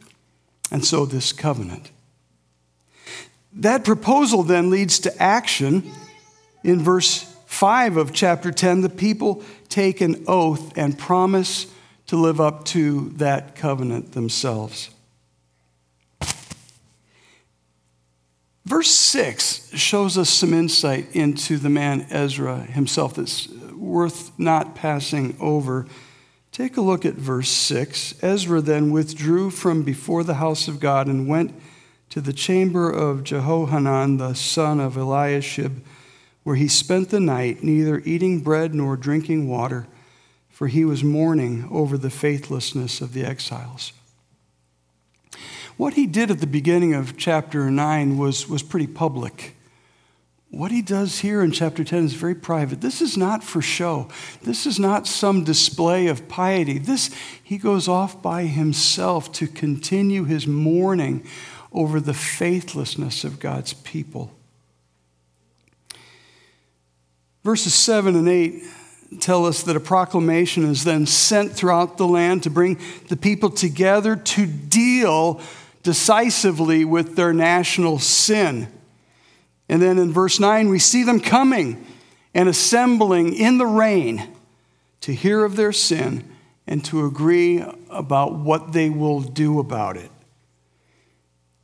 And 0.71 0.86
so 0.86 1.05
this 1.05 1.34
covenant. 1.34 1.91
That 3.53 3.84
proposal 3.84 4.43
then 4.43 4.69
leads 4.69 4.99
to 4.99 5.21
action. 5.21 5.91
In 6.63 6.81
verse 6.81 7.23
5 7.45 7.97
of 7.97 8.13
chapter 8.13 8.51
10, 8.51 8.81
the 8.81 8.89
people 8.89 9.43
take 9.69 10.01
an 10.01 10.25
oath 10.27 10.77
and 10.77 10.97
promise 10.97 11.67
to 12.08 12.17
live 12.17 12.39
up 12.39 12.65
to 12.65 13.10
that 13.15 13.55
covenant 13.55 14.12
themselves. 14.12 14.89
Verse 18.65 18.89
6 18.89 19.75
shows 19.75 20.17
us 20.17 20.30
some 20.30 20.54
insight 20.54 21.15
into 21.15 21.58
the 21.58 21.69
man 21.69 22.08
Ezra 22.10 22.62
himself 22.62 23.15
that's 23.15 23.47
worth 23.73 24.32
not 24.39 24.75
passing 24.75 25.38
over. 25.39 25.86
Take 26.51 26.78
a 26.78 26.82
look 26.82 27.06
at 27.06 27.13
verse 27.13 27.49
6. 27.49 28.15
Ezra 28.23 28.62
then 28.62 28.91
withdrew 28.91 29.51
from 29.51 29.84
before 29.84 30.23
the 30.23 30.36
house 30.36 30.67
of 30.67 30.80
God 30.80 31.08
and 31.08 31.28
went 31.28 31.54
to 32.10 32.21
the 32.21 32.34
chamber 32.34 32.89
of 32.89 33.23
Jehohanan, 33.23 34.17
the 34.17 34.34
son 34.34 34.80
of 34.80 34.97
Eliashib, 34.97 35.84
where 36.43 36.56
he 36.56 36.67
spent 36.67 37.10
the 37.10 37.19
night, 37.19 37.63
neither 37.63 37.99
eating 38.06 38.41
bread 38.41 38.73
nor 38.73 38.97
drinking 38.97 39.47
water 39.47 39.88
for 40.56 40.67
he 40.67 40.86
was 40.86 41.04
mourning 41.04 41.67
over 41.69 41.97
the 41.97 42.10
faithlessness 42.10 43.01
of 43.01 43.12
the 43.12 43.25
exiles. 43.25 43.91
What 45.77 45.95
he 45.95 46.07
did 46.07 46.31
at 46.31 46.39
the 46.39 46.47
beginning 46.47 46.93
of 46.93 47.17
chapter 47.17 47.69
9 47.69 48.17
was, 48.17 48.47
was 48.47 48.63
pretty 48.63 48.88
public. 48.88 49.55
What 50.49 50.71
he 50.71 50.81
does 50.81 51.19
here 51.19 51.43
in 51.43 51.51
chapter 51.51 51.83
10 51.83 52.05
is 52.05 52.13
very 52.13 52.35
private. 52.35 52.79
This 52.79 53.01
is 53.01 53.17
not 53.17 53.43
for 53.43 53.61
show. 53.61 54.07
This 54.43 54.65
is 54.65 54.79
not 54.79 55.05
some 55.05 55.43
display 55.43 56.07
of 56.07 56.29
piety. 56.29 56.77
This, 56.77 57.13
he 57.43 57.57
goes 57.57 57.89
off 57.89 58.21
by 58.21 58.43
himself 58.43 59.33
to 59.33 59.47
continue 59.47 60.23
his 60.23 60.47
mourning 60.47 61.27
over 61.73 61.99
the 61.99 62.13
faithlessness 62.13 63.25
of 63.25 63.41
God's 63.41 63.73
people. 63.73 64.31
Verses 67.43 67.73
7 67.73 68.15
and 68.15 68.29
8 68.29 68.63
tell 69.19 69.45
us 69.45 69.61
that 69.63 69.75
a 69.75 69.81
proclamation 69.81 70.63
is 70.63 70.85
then 70.85 71.05
sent 71.05 71.51
throughout 71.51 71.97
the 71.97 72.07
land 72.07 72.43
to 72.43 72.49
bring 72.49 72.79
the 73.09 73.17
people 73.17 73.49
together 73.49 74.15
to 74.15 74.45
deal 74.45 75.41
decisively 75.85 76.83
with 76.83 77.15
their 77.15 77.31
national 77.31 77.99
sin. 77.99 78.67
And 79.69 79.79
then 79.79 79.99
in 79.99 80.11
verse 80.11 80.39
9, 80.39 80.67
we 80.67 80.79
see 80.79 81.03
them 81.03 81.19
coming 81.19 81.85
and 82.33 82.49
assembling 82.49 83.35
in 83.35 83.59
the 83.59 83.67
rain 83.67 84.27
to 85.01 85.13
hear 85.13 85.45
of 85.45 85.55
their 85.55 85.71
sin 85.71 86.27
and 86.65 86.83
to 86.85 87.05
agree 87.05 87.63
about 87.91 88.33
what 88.33 88.73
they 88.73 88.89
will 88.89 89.21
do 89.21 89.59
about 89.59 89.95
it. 89.95 90.09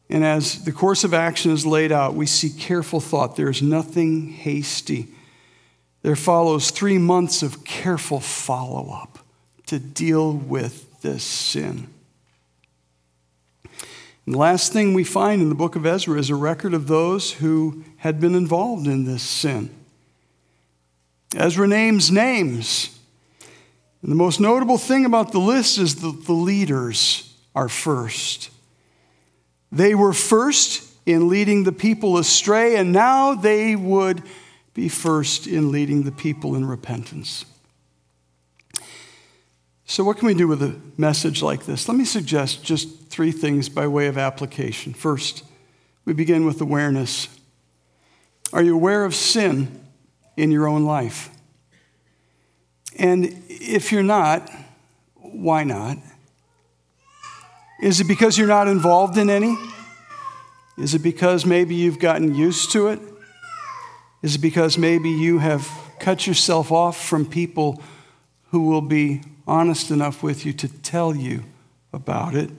And 0.08 0.24
as 0.24 0.66
the 0.66 0.72
course 0.72 1.04
of 1.04 1.16
action 1.16 1.52
is 1.52 1.66
laid 1.66 1.92
out, 1.92 2.14
we 2.14 2.28
see 2.28 2.52
careful 2.52 3.00
thought. 3.00 3.36
There 3.36 3.50
is 3.50 3.64
nothing 3.64 4.30
hasty. 4.30 5.08
There 6.04 6.16
follows 6.16 6.70
three 6.70 7.00
months 7.00 7.42
of 7.42 7.64
careful 7.64 8.20
follow 8.20 8.94
up 8.94 9.18
to 9.66 9.80
deal 9.80 10.32
with 10.32 11.02
this 11.02 11.24
sin. 11.24 11.88
And 14.26 14.36
the 14.36 14.40
last 14.40 14.72
thing 14.72 14.94
we 14.94 15.04
find 15.04 15.42
in 15.42 15.50
the 15.50 15.56
book 15.56 15.76
of 15.76 15.86
Ezra 15.86 16.18
is 16.20 16.30
a 16.30 16.36
record 16.36 16.74
of 16.74 16.88
those 16.88 17.34
who 17.34 17.84
had 17.98 18.20
been 18.20 18.36
involved 18.36 18.88
in 18.88 19.06
this 19.06 19.24
sin. 19.24 19.70
Ezra 21.36 21.68
names 21.68 22.12
names. 22.12 22.98
And 24.02 24.12
the 24.12 24.16
most 24.16 24.40
notable 24.40 24.78
thing 24.78 25.06
about 25.06 25.32
the 25.32 25.40
list 25.40 25.78
is 25.78 25.96
that 26.02 26.26
the 26.26 26.34
leaders 26.34 27.36
are 27.56 27.70
first. 27.70 28.50
They 29.72 29.96
were 29.96 30.14
first 30.14 30.88
in 31.06 31.30
leading 31.30 31.64
the 31.64 31.72
people 31.72 32.18
astray, 32.18 32.76
and 32.76 32.92
now 32.92 33.34
they 33.34 33.76
would 33.76 34.24
be 34.74 34.90
first 34.90 35.48
in 35.48 35.72
leading 35.72 36.04
the 36.04 36.12
people 36.12 36.56
in 36.56 36.66
repentance. 36.66 37.46
So, 39.92 40.06
what 40.06 40.20
can 40.20 40.28
we 40.28 40.34
do 40.34 40.48
with 40.48 40.64
a 40.64 40.80
message 40.96 41.44
like 41.44 41.66
this? 41.66 41.90
Let 41.90 41.98
me 41.98 42.06
suggest 42.06 42.64
just 42.64 43.10
three 43.10 43.34
things 43.34 43.68
by 43.68 43.88
way 43.88 44.08
of 44.08 44.18
application. 44.18 44.94
First, 44.94 45.44
we 46.06 46.14
begin 46.14 46.46
with 46.46 46.62
awareness. 46.62 47.28
Are 48.54 48.64
you 48.64 48.74
aware 48.74 49.04
of 49.04 49.14
sin 49.14 49.84
in 50.38 50.50
your 50.50 50.66
own 50.66 50.86
life? 50.86 51.30
And 52.98 53.44
if 53.50 53.92
you're 53.92 54.02
not, 54.02 54.50
why 55.16 55.66
not? 55.66 55.98
Is 57.84 58.00
it 58.00 58.08
because 58.08 58.38
you're 58.38 58.48
not 58.48 58.70
involved 58.70 59.18
in 59.18 59.30
any? 59.30 59.58
Is 60.78 60.94
it 60.94 61.00
because 61.00 61.46
maybe 61.46 61.76
you've 61.76 62.00
gotten 62.00 62.34
used 62.34 62.72
to 62.72 62.88
it? 62.88 63.02
Is 64.22 64.36
it 64.36 64.40
because 64.40 64.78
maybe 64.78 65.10
you 65.10 65.40
have 65.40 65.70
cut 66.00 66.28
yourself 66.28 66.72
off 66.72 66.96
from 66.96 67.26
people 67.26 67.84
who 68.52 68.62
will 68.62 68.80
be 68.80 69.22
honest 69.48 69.92
enough 69.92 70.24
with 70.24 70.46
you 70.46 70.54
to 70.54 70.68
tell 70.68 71.16
you 71.16 71.44
about 71.94 72.36
it? 72.36 72.50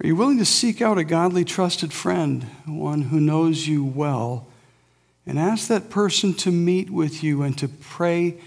Are 0.00 0.06
you 0.06 0.14
willing 0.14 0.38
to 0.38 0.44
seek 0.44 0.80
out 0.80 0.96
a 0.96 1.04
godly, 1.04 1.44
trusted 1.44 1.92
friend, 1.92 2.44
one 2.66 3.02
who 3.02 3.20
knows 3.20 3.66
you 3.66 3.84
well, 3.84 4.46
and 5.26 5.38
ask 5.38 5.66
that 5.68 5.90
person 5.90 6.34
to 6.34 6.52
meet 6.52 6.88
with 6.88 7.24
you 7.24 7.42
and 7.42 7.58
to 7.58 7.68
pray 7.68 8.38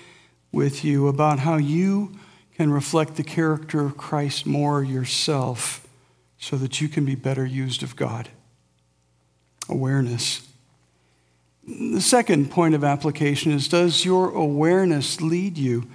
with 0.52 0.86
you 0.86 1.08
about 1.08 1.40
how 1.40 1.58
you 1.58 2.18
can 2.56 2.72
reflect 2.72 3.16
the 3.16 3.24
character 3.24 3.86
of 3.86 3.98
Christ 3.98 4.46
more 4.46 4.82
yourself 4.84 5.86
so 6.40 6.56
that 6.58 6.80
you 6.80 6.88
can 6.88 7.06
be 7.06 7.16
better 7.16 7.46
used 7.46 7.84
of 7.84 7.96
God? 7.96 8.30
Awareness. 9.68 10.48
The 11.68 12.02
second 12.02 12.50
point 12.50 12.76
of 12.76 12.84
application 12.84 13.52
is 13.52 13.68
Does 13.68 14.06
your 14.06 14.32
awareness 14.32 15.22
lead 15.22 15.58
you 15.58 15.88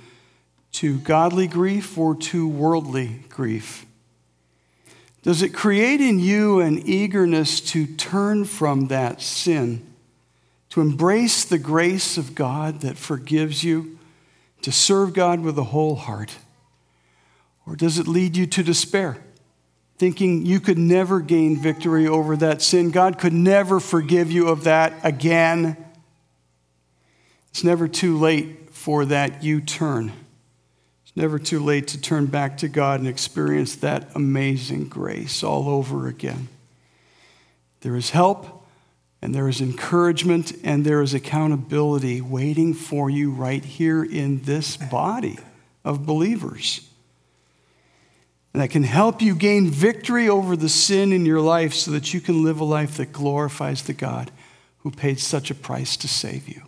to 0.77 0.99
godly 0.99 1.47
grief 1.47 1.97
or 1.97 2.15
to 2.15 2.47
worldly 2.47 3.25
grief? 3.31 3.87
Does 5.23 5.41
it 5.41 5.55
create 5.55 6.03
in 6.03 6.19
you 6.19 6.61
an 6.61 6.87
eagerness 6.87 7.62
to 7.73 7.87
turn 7.87 8.45
from 8.45 8.89
that 8.89 9.23
sin, 9.23 9.87
to 10.69 10.83
embrace 10.83 11.45
the 11.45 11.59
grace 11.59 12.19
of 12.19 12.35
God 12.35 12.83
that 12.83 12.99
forgives 12.99 13.65
you, 13.65 13.99
to 14.61 14.71
serve 14.71 15.15
God 15.15 15.41
with 15.41 15.59
a 15.59 15.65
whole 15.65 15.97
heart? 15.97 16.37
Or 17.67 17.75
does 17.75 17.99
it 17.99 18.07
lead 18.07 18.37
you 18.37 18.47
to 18.47 18.62
despair, 18.62 19.17
thinking 19.97 20.45
you 20.45 20.61
could 20.61 20.79
never 20.79 21.21
gain 21.21 21.57
victory 21.57 22.07
over 22.07 22.37
that 22.37 22.61
sin? 22.61 22.91
God 22.91 23.19
could 23.19 23.33
never 23.33 23.81
forgive 23.81 24.31
you 24.31 24.49
of 24.49 24.65
that 24.65 24.93
again. 25.03 25.79
It's 27.49 27.65
never 27.65 27.89
too 27.89 28.19
late 28.19 28.75
for 28.75 29.07
that 29.07 29.43
U 29.43 29.62
turn 29.62 30.12
never 31.16 31.38
too 31.38 31.59
late 31.59 31.88
to 31.88 32.00
turn 32.00 32.26
back 32.26 32.59
to 32.59 32.68
God 32.68 33.00
and 33.00 33.09
experience 33.09 33.74
that 33.76 34.11
amazing 34.14 34.88
grace 34.88 35.42
all 35.42 35.68
over 35.68 36.07
again. 36.07 36.48
There 37.81 37.96
is 37.96 38.11
help, 38.11 38.66
and 39.22 39.35
there 39.35 39.48
is 39.48 39.62
encouragement, 39.62 40.52
and 40.62 40.85
there 40.85 41.00
is 41.00 41.14
accountability 41.14 42.20
waiting 42.20 42.74
for 42.74 43.09
you 43.09 43.31
right 43.31 43.64
here 43.64 44.05
in 44.05 44.42
this 44.42 44.76
body 44.76 45.38
of 45.85 46.05
believers. 46.05 46.87
And 48.52 48.62
that 48.62 48.70
can 48.70 48.83
help 48.83 49.22
you 49.22 49.35
gain 49.35 49.70
victory 49.70 50.29
over 50.29 50.57
the 50.57 50.68
sin 50.68 51.12
in 51.12 51.26
your 51.26 51.40
life 51.40 51.74
so 51.74 51.90
that 51.92 52.12
you 52.12 52.20
can 52.20 52.44
live 52.44 52.61
a 52.61 52.64
life 52.64 52.96
that 52.98 53.12
glorifies 53.12 53.83
the 53.83 53.92
God 53.92 54.31
who 54.79 54.90
paid 54.90 55.18
such 55.18 55.50
a 55.50 55.55
price 55.55 55.96
to 55.98 56.09
save 56.09 56.48
you. 56.48 56.62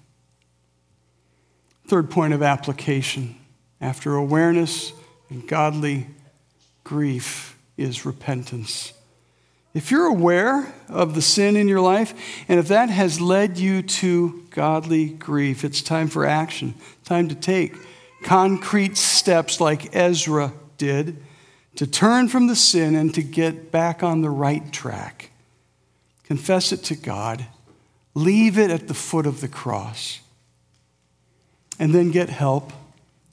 Third 1.86 2.10
point 2.10 2.34
of 2.34 2.42
application 2.42 3.36
after 3.80 4.14
awareness 4.14 4.92
and 5.30 5.46
godly 5.46 6.06
grief 6.84 7.58
is 7.76 8.04
repentance. 8.06 8.92
If 9.74 9.90
you're 9.90 10.06
aware 10.06 10.72
of 10.88 11.14
the 11.14 11.22
sin 11.22 11.56
in 11.56 11.68
your 11.68 11.80
life, 11.80 12.14
and 12.48 12.58
if 12.58 12.68
that 12.68 12.90
has 12.90 13.20
led 13.20 13.58
you 13.58 13.82
to 13.82 14.44
godly 14.50 15.10
grief, 15.10 15.64
it's 15.64 15.82
time 15.82 16.08
for 16.08 16.26
action, 16.26 16.74
time 17.04 17.28
to 17.28 17.34
take 17.34 17.74
concrete 18.24 18.96
steps 18.96 19.60
like 19.60 19.94
Ezra 19.94 20.52
did 20.76 21.22
to 21.76 21.86
turn 21.86 22.26
from 22.26 22.48
the 22.48 22.56
sin 22.56 22.96
and 22.96 23.14
to 23.14 23.22
get 23.22 23.70
back 23.70 24.02
on 24.02 24.20
the 24.20 24.30
right 24.30 24.72
track. 24.72 25.30
Confess 26.24 26.72
it 26.72 26.82
to 26.84 26.96
God, 26.96 27.46
leave 28.14 28.58
it 28.58 28.70
at 28.70 28.88
the 28.88 28.94
foot 28.94 29.26
of 29.26 29.40
the 29.40 29.46
cross, 29.46 30.20
and 31.78 31.94
then 31.94 32.10
get 32.10 32.30
help 32.30 32.72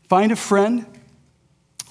Find 0.08 0.32
a 0.32 0.36
friend 0.36 0.86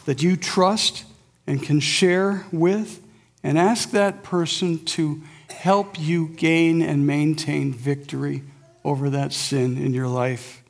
that 0.05 0.23
you 0.23 0.37
trust 0.37 1.05
and 1.47 1.63
can 1.63 1.81
share 1.81 2.47
with, 2.53 3.03
and 3.43 3.59
ask 3.59 3.91
that 3.91 4.23
person 4.23 4.85
to 4.85 5.21
help 5.51 6.01
you 6.01 6.29
gain 6.29 6.81
and 6.81 7.07
maintain 7.07 7.73
victory 7.73 8.43
over 8.85 9.11
that 9.11 9.33
sin 9.33 9.77
in 9.77 9.93
your 9.93 10.09
life. 10.09 10.63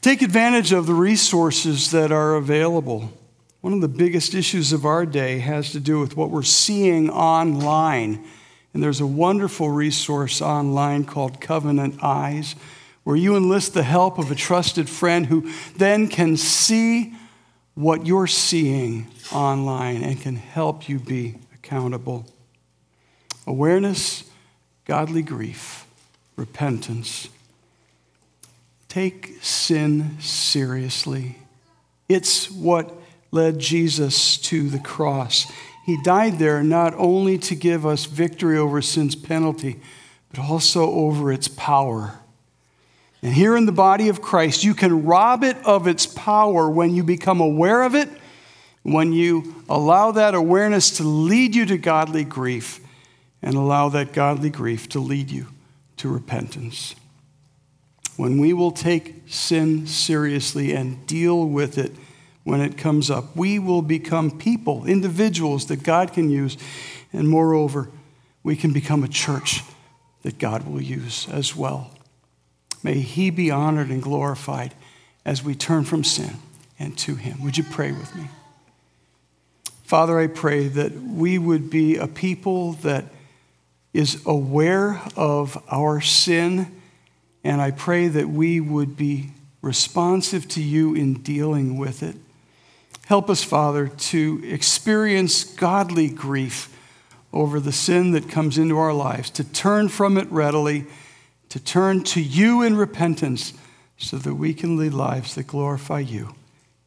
Take 0.00 0.22
advantage 0.22 0.72
of 0.72 0.86
the 0.86 0.94
resources 0.94 1.90
that 1.90 2.10
are 2.10 2.34
available. 2.34 3.12
One 3.60 3.72
of 3.72 3.80
the 3.82 3.88
biggest 3.88 4.34
issues 4.34 4.72
of 4.72 4.86
our 4.86 5.04
day 5.04 5.40
has 5.40 5.72
to 5.72 5.80
do 5.80 6.00
with 6.00 6.16
what 6.16 6.30
we're 6.30 6.42
seeing 6.42 7.10
online. 7.10 8.24
And 8.72 8.82
there's 8.82 9.00
a 9.00 9.06
wonderful 9.06 9.68
resource 9.68 10.40
online 10.40 11.04
called 11.04 11.40
Covenant 11.40 12.02
Eyes 12.02 12.56
where 13.04 13.16
you 13.16 13.36
enlist 13.36 13.74
the 13.74 13.82
help 13.82 14.18
of 14.18 14.30
a 14.30 14.34
trusted 14.34 14.88
friend 14.88 15.26
who 15.26 15.50
then 15.76 16.08
can 16.08 16.36
see 16.36 17.14
what 17.74 18.06
you're 18.06 18.26
seeing 18.26 19.06
online 19.32 20.02
and 20.02 20.20
can 20.20 20.36
help 20.36 20.88
you 20.88 20.98
be 20.98 21.36
accountable. 21.54 22.26
Awareness, 23.46 24.24
godly 24.84 25.22
grief, 25.22 25.86
repentance. 26.36 27.28
Take 28.88 29.38
sin 29.40 30.20
seriously. 30.20 31.38
It's 32.08 32.50
what 32.50 32.92
led 33.30 33.58
Jesus 33.58 34.36
to 34.38 34.68
the 34.68 34.80
cross. 34.80 35.50
He 35.86 35.96
died 36.02 36.38
there 36.38 36.62
not 36.62 36.94
only 36.94 37.38
to 37.38 37.54
give 37.54 37.86
us 37.86 38.04
victory 38.04 38.58
over 38.58 38.82
sin's 38.82 39.14
penalty, 39.14 39.80
but 40.30 40.40
also 40.40 40.90
over 40.90 41.32
its 41.32 41.48
power. 41.48 42.19
And 43.22 43.34
here 43.34 43.56
in 43.56 43.66
the 43.66 43.72
body 43.72 44.08
of 44.08 44.22
Christ, 44.22 44.64
you 44.64 44.74
can 44.74 45.04
rob 45.04 45.44
it 45.44 45.56
of 45.64 45.86
its 45.86 46.06
power 46.06 46.70
when 46.70 46.94
you 46.94 47.02
become 47.04 47.40
aware 47.40 47.82
of 47.82 47.94
it, 47.94 48.08
when 48.82 49.12
you 49.12 49.62
allow 49.68 50.12
that 50.12 50.34
awareness 50.34 50.90
to 50.92 51.02
lead 51.02 51.54
you 51.54 51.66
to 51.66 51.76
godly 51.76 52.24
grief, 52.24 52.80
and 53.42 53.54
allow 53.54 53.88
that 53.90 54.12
godly 54.12 54.50
grief 54.50 54.88
to 54.90 55.00
lead 55.00 55.30
you 55.30 55.46
to 55.96 56.08
repentance. 56.08 56.94
When 58.16 58.38
we 58.38 58.52
will 58.52 58.70
take 58.70 59.22
sin 59.26 59.86
seriously 59.86 60.72
and 60.72 61.06
deal 61.06 61.46
with 61.46 61.78
it 61.78 61.92
when 62.44 62.60
it 62.60 62.76
comes 62.76 63.10
up, 63.10 63.36
we 63.36 63.58
will 63.58 63.82
become 63.82 64.30
people, 64.38 64.86
individuals 64.86 65.66
that 65.66 65.82
God 65.82 66.12
can 66.12 66.30
use. 66.30 66.56
And 67.12 67.28
moreover, 67.28 67.90
we 68.42 68.56
can 68.56 68.72
become 68.72 69.04
a 69.04 69.08
church 69.08 69.62
that 70.22 70.38
God 70.38 70.66
will 70.66 70.82
use 70.82 71.28
as 71.30 71.54
well. 71.54 71.90
May 72.82 73.00
he 73.00 73.30
be 73.30 73.50
honored 73.50 73.90
and 73.90 74.02
glorified 74.02 74.74
as 75.24 75.42
we 75.42 75.54
turn 75.54 75.84
from 75.84 76.04
sin 76.04 76.36
and 76.78 76.96
to 76.98 77.14
him. 77.14 77.42
Would 77.42 77.58
you 77.58 77.64
pray 77.64 77.92
with 77.92 78.14
me? 78.16 78.28
Father, 79.84 80.18
I 80.18 80.28
pray 80.28 80.68
that 80.68 80.92
we 80.92 81.36
would 81.36 81.68
be 81.68 81.96
a 81.96 82.06
people 82.06 82.72
that 82.74 83.06
is 83.92 84.24
aware 84.24 85.02
of 85.16 85.62
our 85.70 86.00
sin, 86.00 86.80
and 87.42 87.60
I 87.60 87.72
pray 87.72 88.08
that 88.08 88.28
we 88.28 88.60
would 88.60 88.96
be 88.96 89.30
responsive 89.62 90.48
to 90.48 90.62
you 90.62 90.94
in 90.94 91.14
dealing 91.14 91.76
with 91.76 92.02
it. 92.02 92.16
Help 93.06 93.28
us, 93.28 93.42
Father, 93.42 93.88
to 93.88 94.40
experience 94.44 95.42
godly 95.42 96.08
grief 96.08 96.76
over 97.32 97.58
the 97.58 97.72
sin 97.72 98.12
that 98.12 98.28
comes 98.28 98.58
into 98.58 98.78
our 98.78 98.94
lives, 98.94 99.28
to 99.30 99.44
turn 99.44 99.88
from 99.88 100.16
it 100.16 100.30
readily 100.30 100.86
to 101.50 101.60
turn 101.60 102.02
to 102.04 102.20
you 102.20 102.62
in 102.62 102.76
repentance 102.76 103.52
so 103.98 104.16
that 104.16 104.34
we 104.34 104.54
can 104.54 104.76
lead 104.76 104.94
lives 104.94 105.34
that 105.34 105.46
glorify 105.46 106.00
you. 106.00 106.34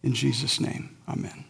In 0.02 0.13
Jesus' 0.13 0.60
name, 0.60 0.97
amen. 1.08 1.45